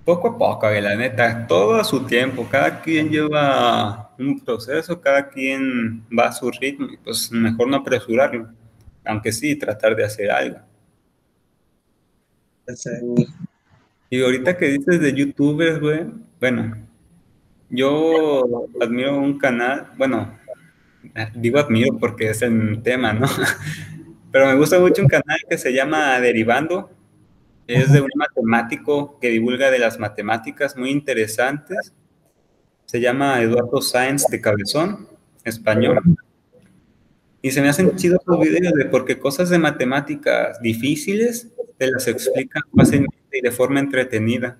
[0.09, 2.47] Poco a poco, la neta, todo a su tiempo.
[2.49, 7.77] Cada quien lleva un proceso, cada quien va a su ritmo y pues mejor no
[7.77, 8.49] apresurarlo.
[9.05, 10.57] Aunque sí, tratar de hacer algo.
[14.09, 16.07] Y ahorita que dices de youtubers, güey,
[16.39, 16.75] bueno,
[17.69, 20.33] yo admiro un canal, bueno,
[21.35, 23.27] digo admiro porque es el tema, ¿no?
[24.31, 26.89] Pero me gusta mucho un canal que se llama Derivando.
[27.69, 31.93] Es de un matemático que divulga de las matemáticas muy interesantes.
[32.85, 35.07] Se llama Eduardo Sáenz de Cabezón,
[35.43, 35.99] español.
[37.43, 42.07] Y se me hacen chidos los videos de porque cosas de matemáticas difíciles te las
[42.07, 44.57] explican fácilmente y de forma entretenida.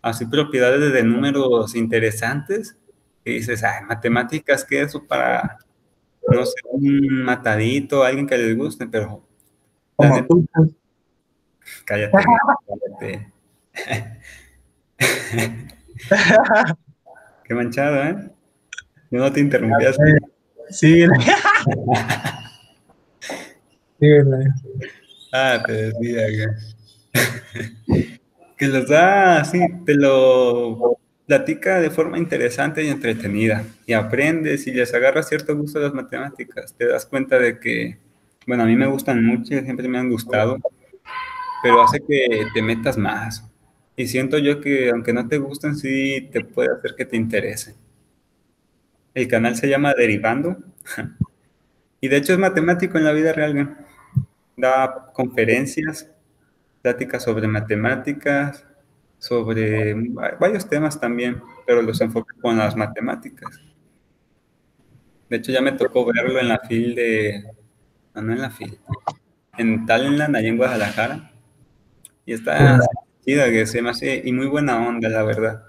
[0.00, 2.78] Así propiedades de números interesantes.
[3.22, 5.58] Y dices, ay, matemáticas, ¿qué es eso para
[6.26, 9.22] no sé, un matadito, alguien que les guste, pero.
[9.94, 10.46] Como tú.
[11.84, 12.16] Cállate,
[13.00, 13.32] cállate.
[17.44, 18.30] Qué manchado, ¿eh?
[19.10, 20.00] Yo no te interrumpí así.
[20.70, 21.06] Sí.
[24.00, 24.06] sí,
[25.32, 26.46] Ah, te decía que.
[28.56, 34.72] que los da así, te lo platica de forma interesante y entretenida y aprendes y
[34.72, 36.72] les agarras cierto gusto a las matemáticas.
[36.74, 37.98] Te das cuenta de que,
[38.46, 40.58] bueno, a mí me gustan mucho, siempre me han gustado,
[41.66, 43.44] pero hace que te metas más.
[43.96, 47.74] Y siento yo que aunque no te gusten, sí te puede hacer que te interese.
[49.14, 50.58] El canal se llama Derivando
[52.00, 53.84] y de hecho es matemático en la vida real.
[54.56, 56.08] Da conferencias,
[56.82, 58.64] pláticas sobre matemáticas,
[59.18, 59.92] sobre
[60.38, 63.60] varios temas también, pero los enfoca con las matemáticas.
[65.28, 67.44] De hecho, ya me tocó verlo en la FIL de.
[68.14, 68.78] No, no en la FIL.
[69.58, 71.32] En Talentland, allá en Guadalajara.
[72.26, 72.80] Y está
[73.24, 74.20] chida, que se me hace.
[74.24, 75.62] Y muy buena onda, la verdad.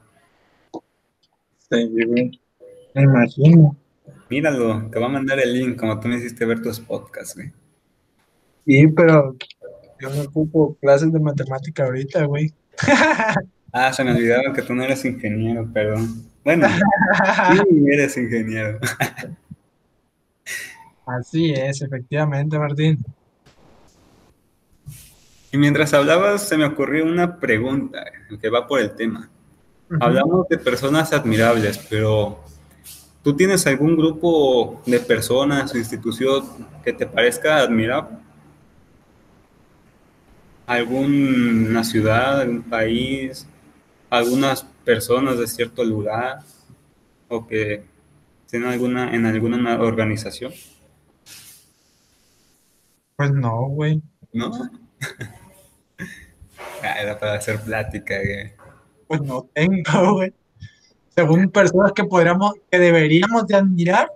[1.70, 1.90] Sí,
[2.94, 3.78] me imagino.
[4.30, 7.54] Míralo, te va a mandar el link, como tú me hiciste ver tus podcasts, güey.
[8.66, 9.38] Sí, pero
[10.00, 12.54] yo no ocupo clases de matemática ahorita, güey.
[13.72, 16.26] ah, se me olvidaba que tú no eres ingeniero, perdón.
[16.44, 16.68] Bueno,
[17.64, 18.80] sí eres ingeniero.
[21.06, 22.98] Así es, efectivamente, Martín.
[25.52, 28.04] Y mientras hablabas, se me ocurrió una pregunta
[28.42, 29.30] que va por el tema.
[30.00, 32.44] Hablamos de personas admirables, pero
[33.24, 36.44] ¿tú tienes algún grupo de personas o institución
[36.84, 38.18] que te parezca admirable?
[40.68, 43.48] alguna ciudad, algún país,
[44.10, 46.40] algunas personas de cierto lugar
[47.30, 47.86] o que
[48.46, 50.52] estén alguna, en alguna organización?
[53.16, 54.02] Pues no, güey.
[54.34, 54.52] ¿No?
[56.84, 58.54] ah, era para hacer plática, güey.
[59.08, 60.34] Pues no tengo, güey.
[61.16, 64.12] Según personas que podríamos, que deberíamos de admirar,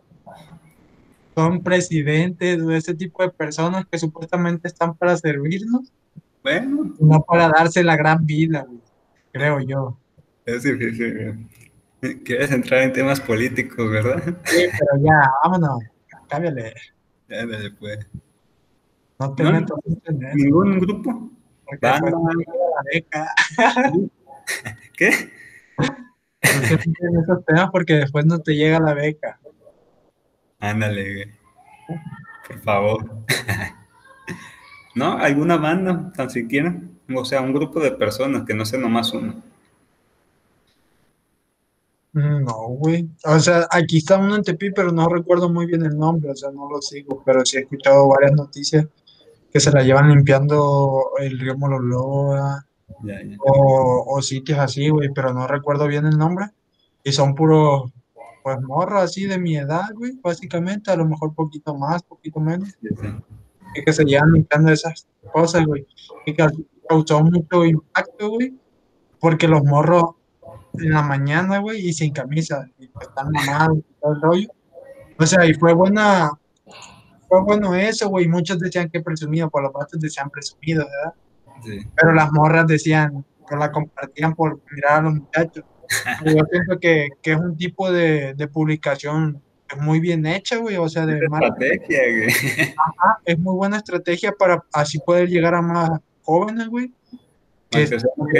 [1.35, 5.91] son presidentes o ese tipo de personas que supuestamente están para servirnos
[6.43, 6.95] bueno.
[6.99, 8.65] No para darse la gran vida,
[9.31, 9.97] creo yo.
[10.45, 11.47] Es difícil.
[12.25, 14.23] Quieres entrar en temas políticos, ¿verdad?
[14.45, 15.83] Sí, pero ya, vámonos.
[16.27, 16.73] Cámbiale.
[17.27, 17.99] Cámbiale, pues.
[19.21, 21.29] No te metas en ¿Ningún grupo?
[21.69, 22.01] Beca.
[24.97, 25.11] ¿Qué?
[25.77, 29.39] No te metas en esos temas porque después no te llega la beca.
[30.59, 31.31] Ándale, güey.
[32.47, 33.05] Por favor.
[34.95, 35.19] ¿No?
[35.19, 36.75] ¿Alguna banda, tan siquiera?
[37.15, 39.35] O sea, un grupo de personas que no sea nomás uno.
[42.13, 43.07] Mm, No, güey.
[43.23, 46.35] O sea, aquí está uno en Tepi, pero no recuerdo muy bien el nombre, o
[46.35, 48.87] sea, no lo sigo, pero sí he escuchado varias noticias
[49.51, 52.65] que se la llevan limpiando el río Mololoa
[53.39, 56.47] o, o sitios así, güey, pero no recuerdo bien el nombre.
[57.03, 57.91] Y son puros,
[58.43, 62.69] pues, morros así de mi edad, güey, básicamente, a lo mejor poquito más, poquito menos,
[62.81, 63.07] sí.
[63.75, 65.85] y que se llevan limpiando esas cosas, güey,
[66.25, 66.47] y que
[66.87, 68.53] causó mucho impacto, güey,
[69.19, 70.03] porque los morros
[70.73, 74.49] en la mañana, güey, y sin camisa, y pues están mamados y todo el rollo.
[75.19, 76.31] O sea, y fue buena,
[77.31, 81.13] fue bueno eso, güey, muchos decían que presumido, por los vatos decían presumido, ¿verdad?
[81.63, 81.87] Sí.
[81.95, 85.63] Pero las morras decían, que la compartían por mirar a los muchachos.
[86.25, 89.41] Yo pienso que, que es un tipo de, de publicación
[89.79, 91.65] muy bien hecha, güey, o sea, de marketing.
[91.81, 92.73] Estrategia, güey.
[92.77, 95.89] Ajá, es muy buena estrategia para así poder llegar a más
[96.23, 96.93] jóvenes, güey,
[97.69, 97.85] que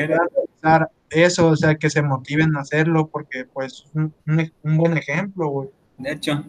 [0.08, 4.98] realizar eso, o sea, que se motiven a hacerlo, porque pues un, un- un buen
[4.98, 5.70] ejemplo, güey.
[5.98, 6.44] De hecho,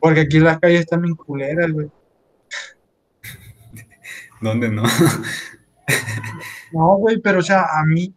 [0.00, 1.90] Porque aquí las calles están bien culeras, güey.
[4.40, 4.82] ¿dónde no?
[6.72, 8.14] No, güey, pero o sea, a mí,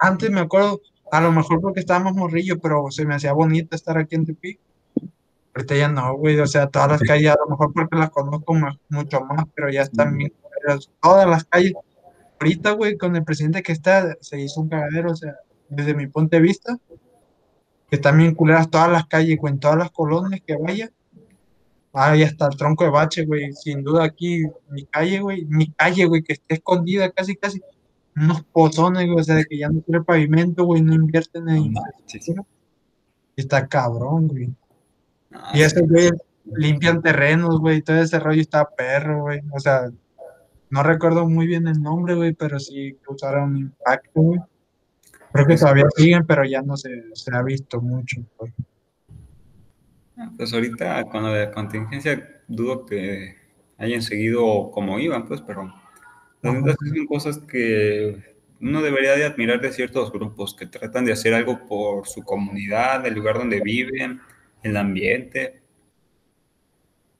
[0.00, 0.80] antes me acuerdo,
[1.12, 4.58] a lo mejor porque estábamos morrillos, pero se me hacía bonito estar aquí en Tepic.
[5.54, 8.52] Ahorita ya no, güey, o sea, todas las calles, a lo mejor porque las conozco
[8.54, 10.90] más- mucho más, pero ya están bien culeras.
[11.00, 11.74] Todas las calles,
[12.40, 15.36] ahorita, güey, con el presidente que está, se hizo un cagadero, o sea,
[15.68, 16.76] desde mi punto de vista,
[17.88, 20.90] que están bien culeras todas las calles, güey, en todas las colonias que vaya.
[21.92, 26.04] Ahí hasta el tronco de bache, güey, sin duda aquí, mi calle, güey, mi calle,
[26.04, 27.60] güey, que esté escondida casi, casi,
[28.14, 31.56] unos pozones, güey, o sea, de que ya no tiene pavimento, güey, no invierten en
[31.56, 32.42] infraestructura.
[33.36, 34.50] Está cabrón, güey.
[35.54, 36.12] Y esos güeyes
[36.44, 39.40] limpian terrenos, güey, todo ese rollo está perro, güey.
[39.52, 39.90] O sea,
[40.70, 44.40] no recuerdo muy bien el nombre, güey, pero sí causaron impacto, güey.
[45.32, 48.52] Creo que todavía siguen, pero ya no se, se ha visto mucho, güey.
[50.36, 53.36] Pues ahorita con de contingencia dudo que
[53.78, 55.72] hayan seguido como iban, pues, pero
[56.42, 61.12] la sí son cosas que uno debería de admirar de ciertos grupos que tratan de
[61.12, 64.20] hacer algo por su comunidad, el lugar donde viven,
[64.62, 65.62] el ambiente.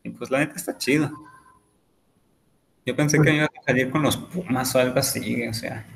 [0.03, 1.11] Y pues la neta está chido.
[2.84, 5.86] Yo pensé que me iba a salir con los Pumas o algo así, o sea.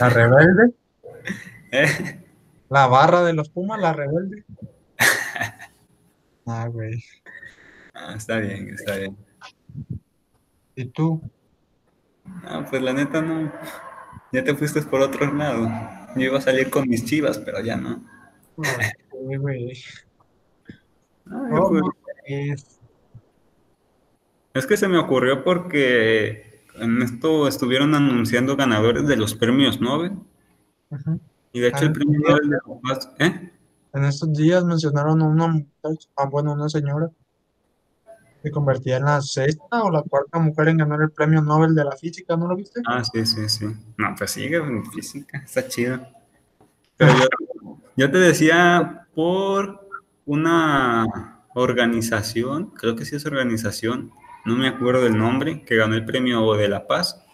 [0.00, 0.72] La rebelde,
[1.70, 2.20] ¿eh?
[2.70, 4.44] la barra de los Pumas, la rebelde.
[6.46, 7.02] Ah, güey.
[7.94, 9.16] Ah, está bien, está bien.
[10.74, 11.22] ¿Y tú?
[12.44, 13.52] Ah, pues la neta no.
[14.32, 15.68] Ya te fuiste por otro lado.
[16.16, 18.02] Yo iba a salir con mis chivas, pero ya no.
[18.56, 19.72] Güey.
[21.26, 21.90] Ah, yo ¿Cómo fui-
[22.26, 22.80] es?
[24.54, 30.12] Es que se me ocurrió porque en esto estuvieron anunciando ganadores de los premios Nobel.
[30.90, 31.20] Ujú.
[31.52, 32.24] Y de hecho Ah, el premio sí.
[32.26, 33.51] Nobel de la Paz, ¿eh?
[33.94, 37.10] En estos días mencionaron a una muchacha, ah, bueno, una señora,
[38.42, 41.84] que convertía en la sexta o la cuarta mujer en ganar el premio Nobel de
[41.84, 42.80] la física, ¿no lo viste?
[42.86, 43.66] Ah, sí, sí, sí.
[43.96, 46.00] No, pues sigue en física, está chido.
[46.98, 49.88] Yo, yo te decía por
[50.26, 51.06] una
[51.54, 54.12] organización, creo que sí es organización,
[54.44, 57.24] no me acuerdo del nombre, que ganó el premio de la paz,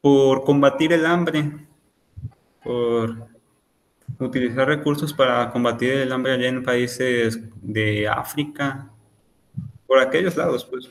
[0.00, 1.66] por combatir el hambre,
[2.62, 3.29] por
[4.20, 8.90] utilizar recursos para combatir el hambre allá en países de África,
[9.86, 10.90] por aquellos lados, pues.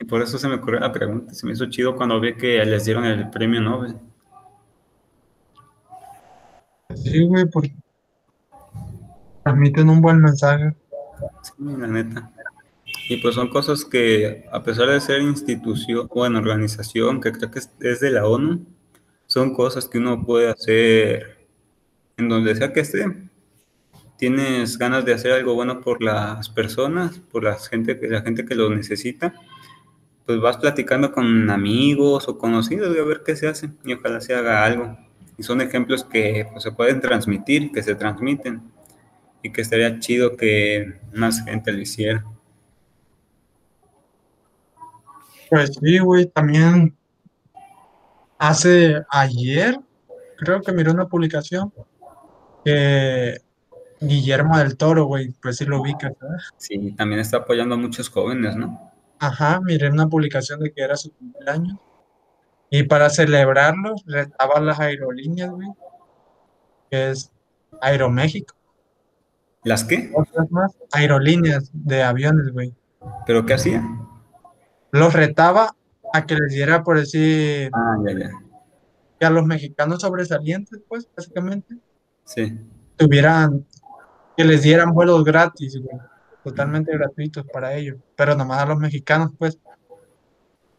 [0.00, 1.34] Y por eso se me ocurrió la pregunta.
[1.34, 3.96] Se me hizo chido cuando vi que les dieron el premio Nobel.
[6.94, 7.74] Sí, güey, porque
[9.42, 10.74] transmiten un buen mensaje.
[11.42, 12.30] Sí, la neta.
[13.08, 17.58] Y pues son cosas que, a pesar de ser institución, bueno, organización, que creo que
[17.58, 18.66] es de la ONU,
[19.26, 21.37] son cosas que uno puede hacer
[22.18, 23.06] en donde sea que esté.
[24.18, 28.56] Tienes ganas de hacer algo bueno por las personas, por la gente, la gente que
[28.56, 29.32] lo necesita,
[30.26, 34.20] pues vas platicando con amigos o conocidos y a ver qué se hace y ojalá
[34.20, 34.98] se haga algo.
[35.38, 38.60] Y son ejemplos que pues, se pueden transmitir, que se transmiten
[39.40, 42.24] y que estaría chido que más gente lo hiciera.
[45.48, 46.94] Pues sí, güey, también
[48.36, 49.78] hace ayer,
[50.36, 51.72] creo que miré una publicación
[52.64, 53.38] que
[54.00, 56.38] Guillermo del Toro, güey, pues sí lo ubicas, ¿verdad?
[56.56, 58.92] Sí, también está apoyando a muchos jóvenes, ¿no?
[59.18, 61.76] Ajá, miré una publicación de que era su cumpleaños
[62.70, 65.68] Y para celebrarlo, retaban las aerolíneas, güey,
[66.90, 67.32] que es
[67.80, 68.54] Aeroméxico.
[69.64, 70.10] ¿Las qué?
[70.14, 72.72] Otras más, aerolíneas de aviones, güey.
[73.26, 73.82] ¿Pero qué hacía?
[74.92, 75.74] Los retaba
[76.14, 78.30] a que les diera, por decir, Ah, ya, ya.
[79.18, 81.76] que a los mexicanos sobresalientes, pues, básicamente,
[82.28, 82.58] Sí.
[82.96, 83.64] tuvieran,
[84.36, 85.98] que les dieran vuelos gratis, güey,
[86.44, 89.58] totalmente gratuitos para ellos, pero nomás a los mexicanos, pues,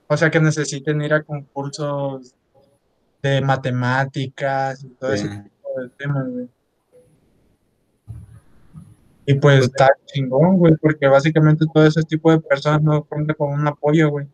[0.08, 2.36] o sea, que necesiten ir a concursos
[3.24, 5.26] de matemáticas y todo Sí.
[5.28, 6.50] ese tipo de temas, güey.
[9.26, 13.52] Y pues está chingón, güey, porque básicamente todo ese tipo de personas no cuenta con
[13.54, 14.28] un apoyo, güey.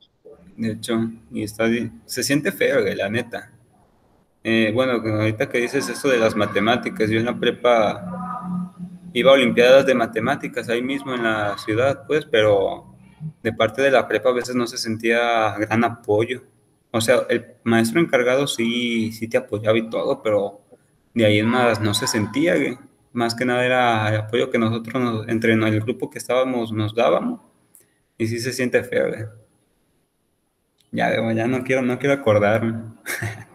[0.57, 0.99] De hecho,
[1.31, 3.51] y está, di- se siente feo, güey, la neta.
[4.47, 8.61] Eh, bueno, ahorita que dices esto de las matemáticas, yo en la prepa
[9.11, 12.93] iba a olimpiadas de matemáticas ahí mismo en la ciudad, pues, pero
[13.41, 16.43] de parte de la prepa a veces no se sentía gran apoyo.
[16.91, 20.61] O sea, el maestro encargado sí, sí te apoyaba y todo, pero
[21.15, 22.77] de ahí en más no se sentía, güey.
[23.13, 26.93] Más que nada era el apoyo que nosotros, nos- entre el grupo que estábamos, nos
[26.93, 27.41] dábamos.
[28.17, 29.25] Y sí se siente feo, güey.
[30.91, 32.93] Ya, ya no quiero, no quiero acordarme.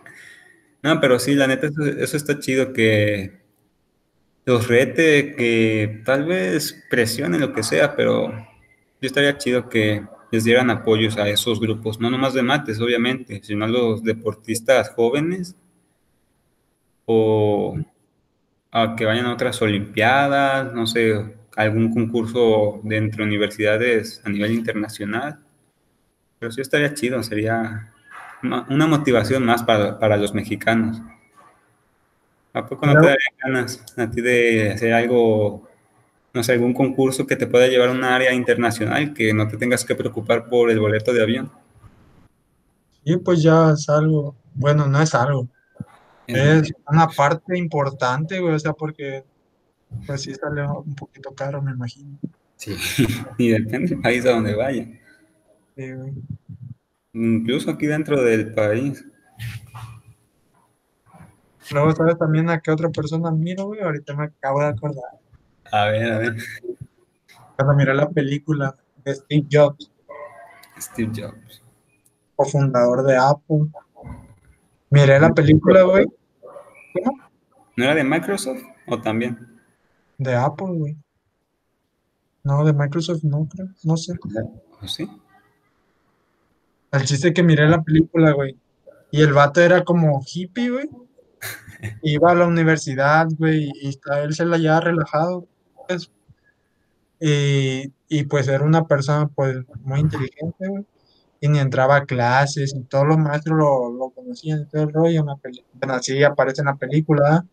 [0.82, 1.68] No, pero sí, la neta,
[1.98, 3.40] eso, está chido, que
[4.46, 10.44] los rete, que tal vez presionen lo que sea, pero yo estaría chido que les
[10.44, 15.56] dieran apoyos a esos grupos, no nomás de mates, obviamente, sino a los deportistas jóvenes
[17.04, 17.76] o
[18.70, 24.52] a que vayan a otras olimpiadas, no sé, algún concurso de entre universidades a nivel
[24.52, 25.40] internacional.
[26.38, 27.92] Pero sí estaría chido, sería
[28.42, 31.00] una motivación más para, para los mexicanos.
[32.52, 35.68] ¿A poco no te daría ganas a ti de hacer algo,
[36.34, 39.56] no sé, algún concurso que te pueda llevar a un área internacional, que no te
[39.56, 41.50] tengas que preocupar por el boleto de avión?
[43.04, 45.48] Y pues ya es algo, bueno, no es algo,
[46.26, 49.24] es una parte importante, güey, o sea, porque
[50.06, 52.18] pues sí sale un poquito caro, me imagino.
[52.56, 52.76] Sí,
[53.38, 54.86] y depende del país a donde vaya.
[55.76, 56.12] Sí, güey.
[57.12, 59.04] Incluso aquí dentro del país.
[61.72, 63.80] Luego, ¿sabes también a qué otra persona miro, güey?
[63.80, 65.04] Ahorita me acabo de acordar.
[65.72, 66.36] A ver, a ver.
[67.56, 69.90] Cuando miré la película de Steve Jobs,
[70.78, 71.62] Steve Jobs.
[72.34, 73.66] cofundador de Apple.
[74.90, 76.06] Miré la película, güey,
[77.76, 79.38] ¿No era de Microsoft o también?
[80.18, 80.96] de Apple, güey.
[82.42, 84.14] No, de Microsoft no creo, no sé.
[84.82, 85.08] ¿O sí?
[86.92, 88.56] El chiste que miré la película, güey.
[89.10, 90.88] Y el vato era como hippie, güey.
[92.02, 95.46] Iba a la universidad, güey, y él se la llevaba relajado,
[95.88, 96.10] pues.
[97.20, 100.84] Y, y pues era una persona, pues, muy inteligente, güey.
[101.40, 105.24] Y ni entraba a clases, y todos los maestros lo, lo conocían todo el rollo.
[105.42, 107.46] Peli- bueno, así aparece en la película.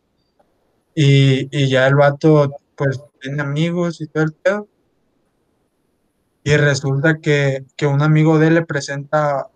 [0.95, 4.67] Y, y ya el vato, pues, tiene amigos y todo el pedo.
[6.47, 9.47] Y resulta que, que un amigo de él le presenta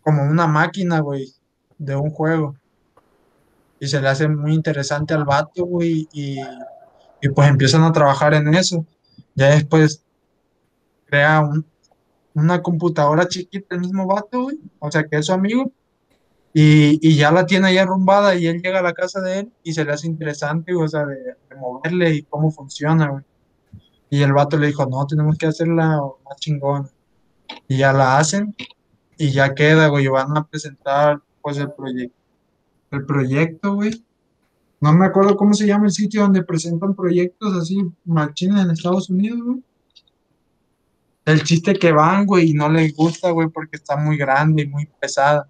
[0.00, 1.34] como una máquina, güey,
[1.76, 2.56] de un juego.
[3.78, 6.38] Y se le hace muy interesante al vato, güey, y,
[7.34, 8.86] pues empiezan a trabajar en eso.
[9.34, 10.02] Ya después
[11.04, 11.66] crea un-
[12.32, 15.70] una computadora chiquita el mismo vato, güey, o sea que es su amigo,
[16.54, 19.74] y, ya la tiene ahí arrumbada y él llega a la casa de él y
[19.74, 23.25] se le hace interesante, güey, o sea, de moverle y cómo funciona, güey.
[24.16, 26.88] Y el vato le dijo, no, tenemos que hacerla más chingona.
[27.68, 28.56] Y ya la hacen
[29.18, 32.16] y ya queda, güey, van a presentar pues el proyecto.
[32.92, 34.02] El proyecto, güey.
[34.80, 39.10] No me acuerdo cómo se llama el sitio donde presentan proyectos así machines en Estados
[39.10, 39.62] Unidos, güey.
[41.26, 44.66] El chiste que van, güey, y no les gusta, güey, porque está muy grande y
[44.66, 45.46] muy pesada.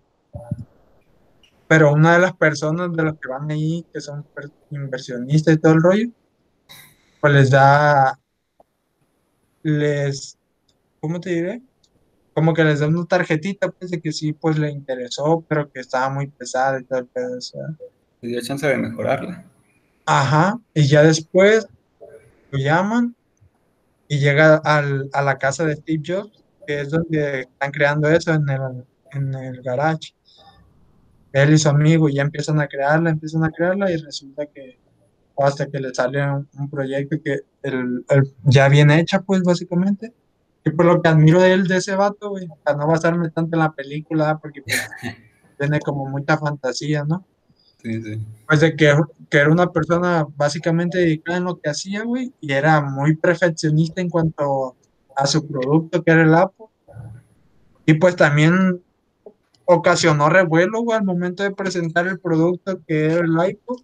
[1.68, 4.26] Pero una de las personas de los que van ahí, que son
[4.72, 6.08] inversionistas y todo el rollo,
[7.20, 8.18] pues les da,
[9.66, 10.38] les,
[11.00, 11.62] ¿cómo te diré?
[12.34, 15.80] Como que les da una tarjetita, pues, de que sí, pues, le interesó, pero que
[15.80, 17.62] estaba muy pesada y todo el pedo, o sea.
[18.20, 19.44] Te dio chance de mejorarla.
[20.04, 21.66] Ajá, y ya después
[22.50, 23.14] lo llaman
[24.08, 28.32] y llega al- a la casa de Steve Jobs, que es donde están creando eso
[28.32, 30.14] en el, en el garage.
[31.32, 34.78] Él y su amigo ya empiezan a crearla, empiezan a crearla y resulta que
[35.44, 40.12] hasta que le sale un, un proyecto que el, el- ya viene hecha, pues básicamente.
[40.64, 43.56] Y por lo que admiro de él, de ese vato, güey, para no basarme tanto
[43.56, 44.88] en la película, porque pues,
[45.58, 47.24] tiene como mucha fantasía, ¿no?
[47.82, 48.26] Sí, sí.
[48.48, 48.94] Pues de que,
[49.30, 54.00] que era una persona básicamente dedicada en lo que hacía, güey, y era muy perfeccionista
[54.00, 54.76] en cuanto
[55.16, 56.66] a su producto, que era el Apple.
[57.84, 58.82] Y pues también
[59.66, 63.78] ocasionó revuelo, güey, al momento de presentar el producto que era el iPod.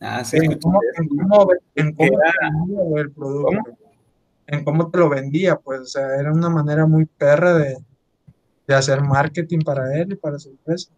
[0.00, 2.08] Ah, sí, En cómo, te vendía,
[2.66, 3.76] güey, el producto.
[4.46, 7.76] En cómo te lo vendía, pues, o sea, era una manera muy perra de,
[8.66, 10.90] de hacer marketing para él y para su empresa.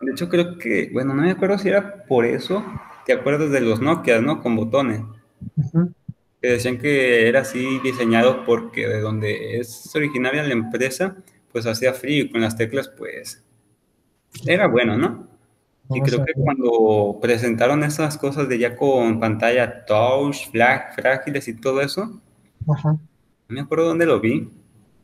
[0.00, 2.64] De hecho, creo que, bueno, no me acuerdo si era por eso.
[3.06, 4.42] ¿Te acuerdas de los Nokia, no?
[4.42, 5.02] Con botones.
[6.40, 11.16] Que decían que era así diseñado porque de donde es originaria la empresa,
[11.52, 13.42] pues hacía frío y con las teclas, pues
[14.46, 15.33] era bueno, ¿no?
[15.90, 21.46] Y no creo que cuando presentaron esas cosas de ya con pantalla touch, flag, frágiles
[21.48, 22.20] y todo eso,
[22.68, 22.96] ajá,
[23.48, 24.48] no me acuerdo dónde lo vi,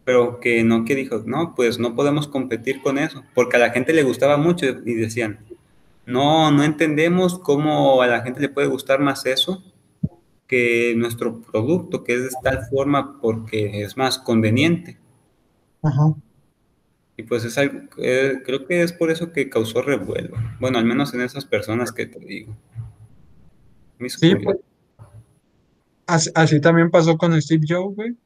[0.05, 3.93] pero que Nokia dijo, no, pues no podemos competir con eso, porque a la gente
[3.93, 5.41] le gustaba mucho y decían,
[6.07, 9.63] no, no entendemos cómo a la gente le puede gustar más eso
[10.47, 14.99] que nuestro producto, que es de tal forma porque es más conveniente.
[15.83, 16.15] ajá.
[17.21, 20.39] Y pues es algo, eh, creo que es por eso que causó revuelo.
[20.59, 22.57] Bueno, al menos en esas personas que te digo.
[24.09, 24.57] Sí, pues,
[26.07, 28.17] así, así también pasó con Steve Jobs, güey,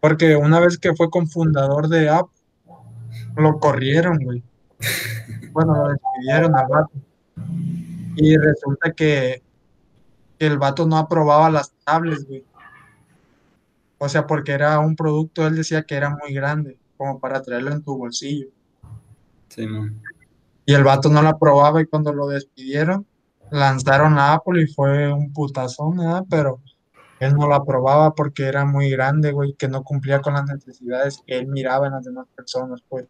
[0.00, 2.42] porque una vez que fue cofundador de Apple,
[3.36, 4.42] lo corrieron, güey.
[5.52, 6.92] Bueno, lo despidieron al vato.
[8.16, 9.42] Y resulta que,
[10.38, 12.44] que el vato no aprobaba las tablets, güey.
[13.98, 17.72] O sea, porque era un producto, él decía que era muy grande, como para traerlo
[17.72, 18.48] en tu bolsillo.
[19.48, 19.98] Sí, man.
[20.66, 23.06] Y el vato no la aprobaba y cuando lo despidieron,
[23.50, 26.26] lanzaron a Apple y fue un putazón, ¿verdad?
[26.28, 26.60] Pero
[27.18, 31.22] él no la aprobaba porque era muy grande, güey, que no cumplía con las necesidades
[31.26, 33.06] que él miraba en las demás personas, pues,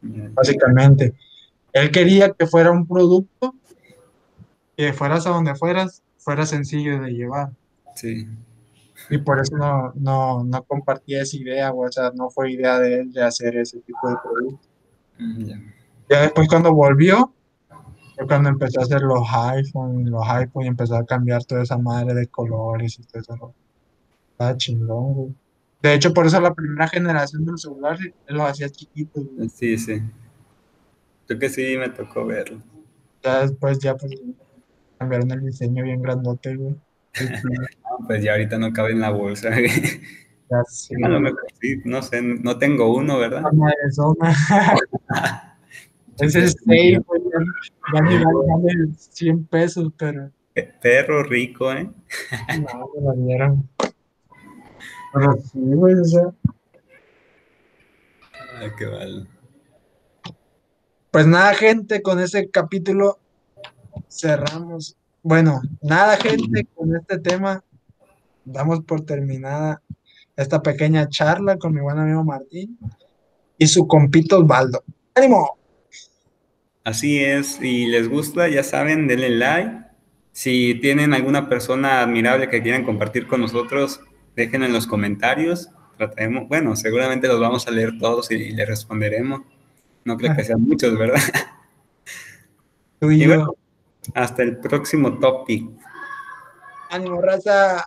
[0.00, 1.16] básicamente.
[1.72, 3.56] Él quería que fuera un producto
[4.76, 7.50] que fueras a donde fueras, fuera sencillo de llevar.
[7.96, 8.28] Sí.
[9.12, 13.00] Y por eso no, no, no compartía esa idea, o sea, no fue idea de
[13.00, 14.68] él de hacer ese tipo de producto.
[15.18, 16.22] Mm, ya.
[16.22, 17.30] Después cuando volvió,
[18.16, 21.76] fue cuando empezó a hacer los iPhone, los iPhone y empezó a cambiar toda esa
[21.76, 23.54] madre de colores y todo eso.
[24.30, 25.34] Estaba chingón, güey.
[25.82, 29.50] De hecho, por eso la primera generación de los celulares él los hacía chiquitos, güey.
[29.50, 30.00] Sí, sí.
[31.26, 32.62] Creo que sí me tocó verlo.
[33.22, 34.14] Ya después ya pues
[34.96, 36.76] cambiaron el diseño bien grandote, güey.
[37.20, 39.50] No, pues ya ahorita no cabe en la bolsa.
[40.68, 43.42] sí, A lo mejor sí, no sé, no tengo uno, ¿verdad?
[46.18, 47.00] Es el safe,
[47.92, 50.30] vale, vale 100 pesos, pero
[50.82, 51.90] Perro rico, ¿eh?
[52.60, 53.68] no, me lo dieron.
[55.12, 56.32] Pero sí, güey, o sea.
[58.58, 59.28] Ay, qué mal.
[61.10, 63.18] Pues nada, gente, con ese capítulo
[64.08, 64.96] cerramos.
[65.22, 67.62] Bueno, nada, gente, con este tema
[68.44, 69.80] damos por terminada
[70.36, 72.76] esta pequeña charla con mi buen amigo Martín
[73.56, 74.82] y su compito Osvaldo.
[75.14, 75.58] ¡Ánimo!
[76.82, 79.82] Así es, y les gusta, ya saben, denle like.
[80.32, 84.00] Si tienen alguna persona admirable que quieran compartir con nosotros,
[84.34, 85.70] déjenlo en los comentarios.
[85.96, 89.42] Trataremos, bueno, seguramente los vamos a leer todos y les responderemos.
[90.04, 91.20] No creo que sean muchos, ¿verdad?
[92.98, 93.28] Tú y Y yo.
[93.28, 93.54] bueno,
[94.14, 95.70] hasta el próximo topic.
[96.90, 97.86] ¡Ánimo, raza!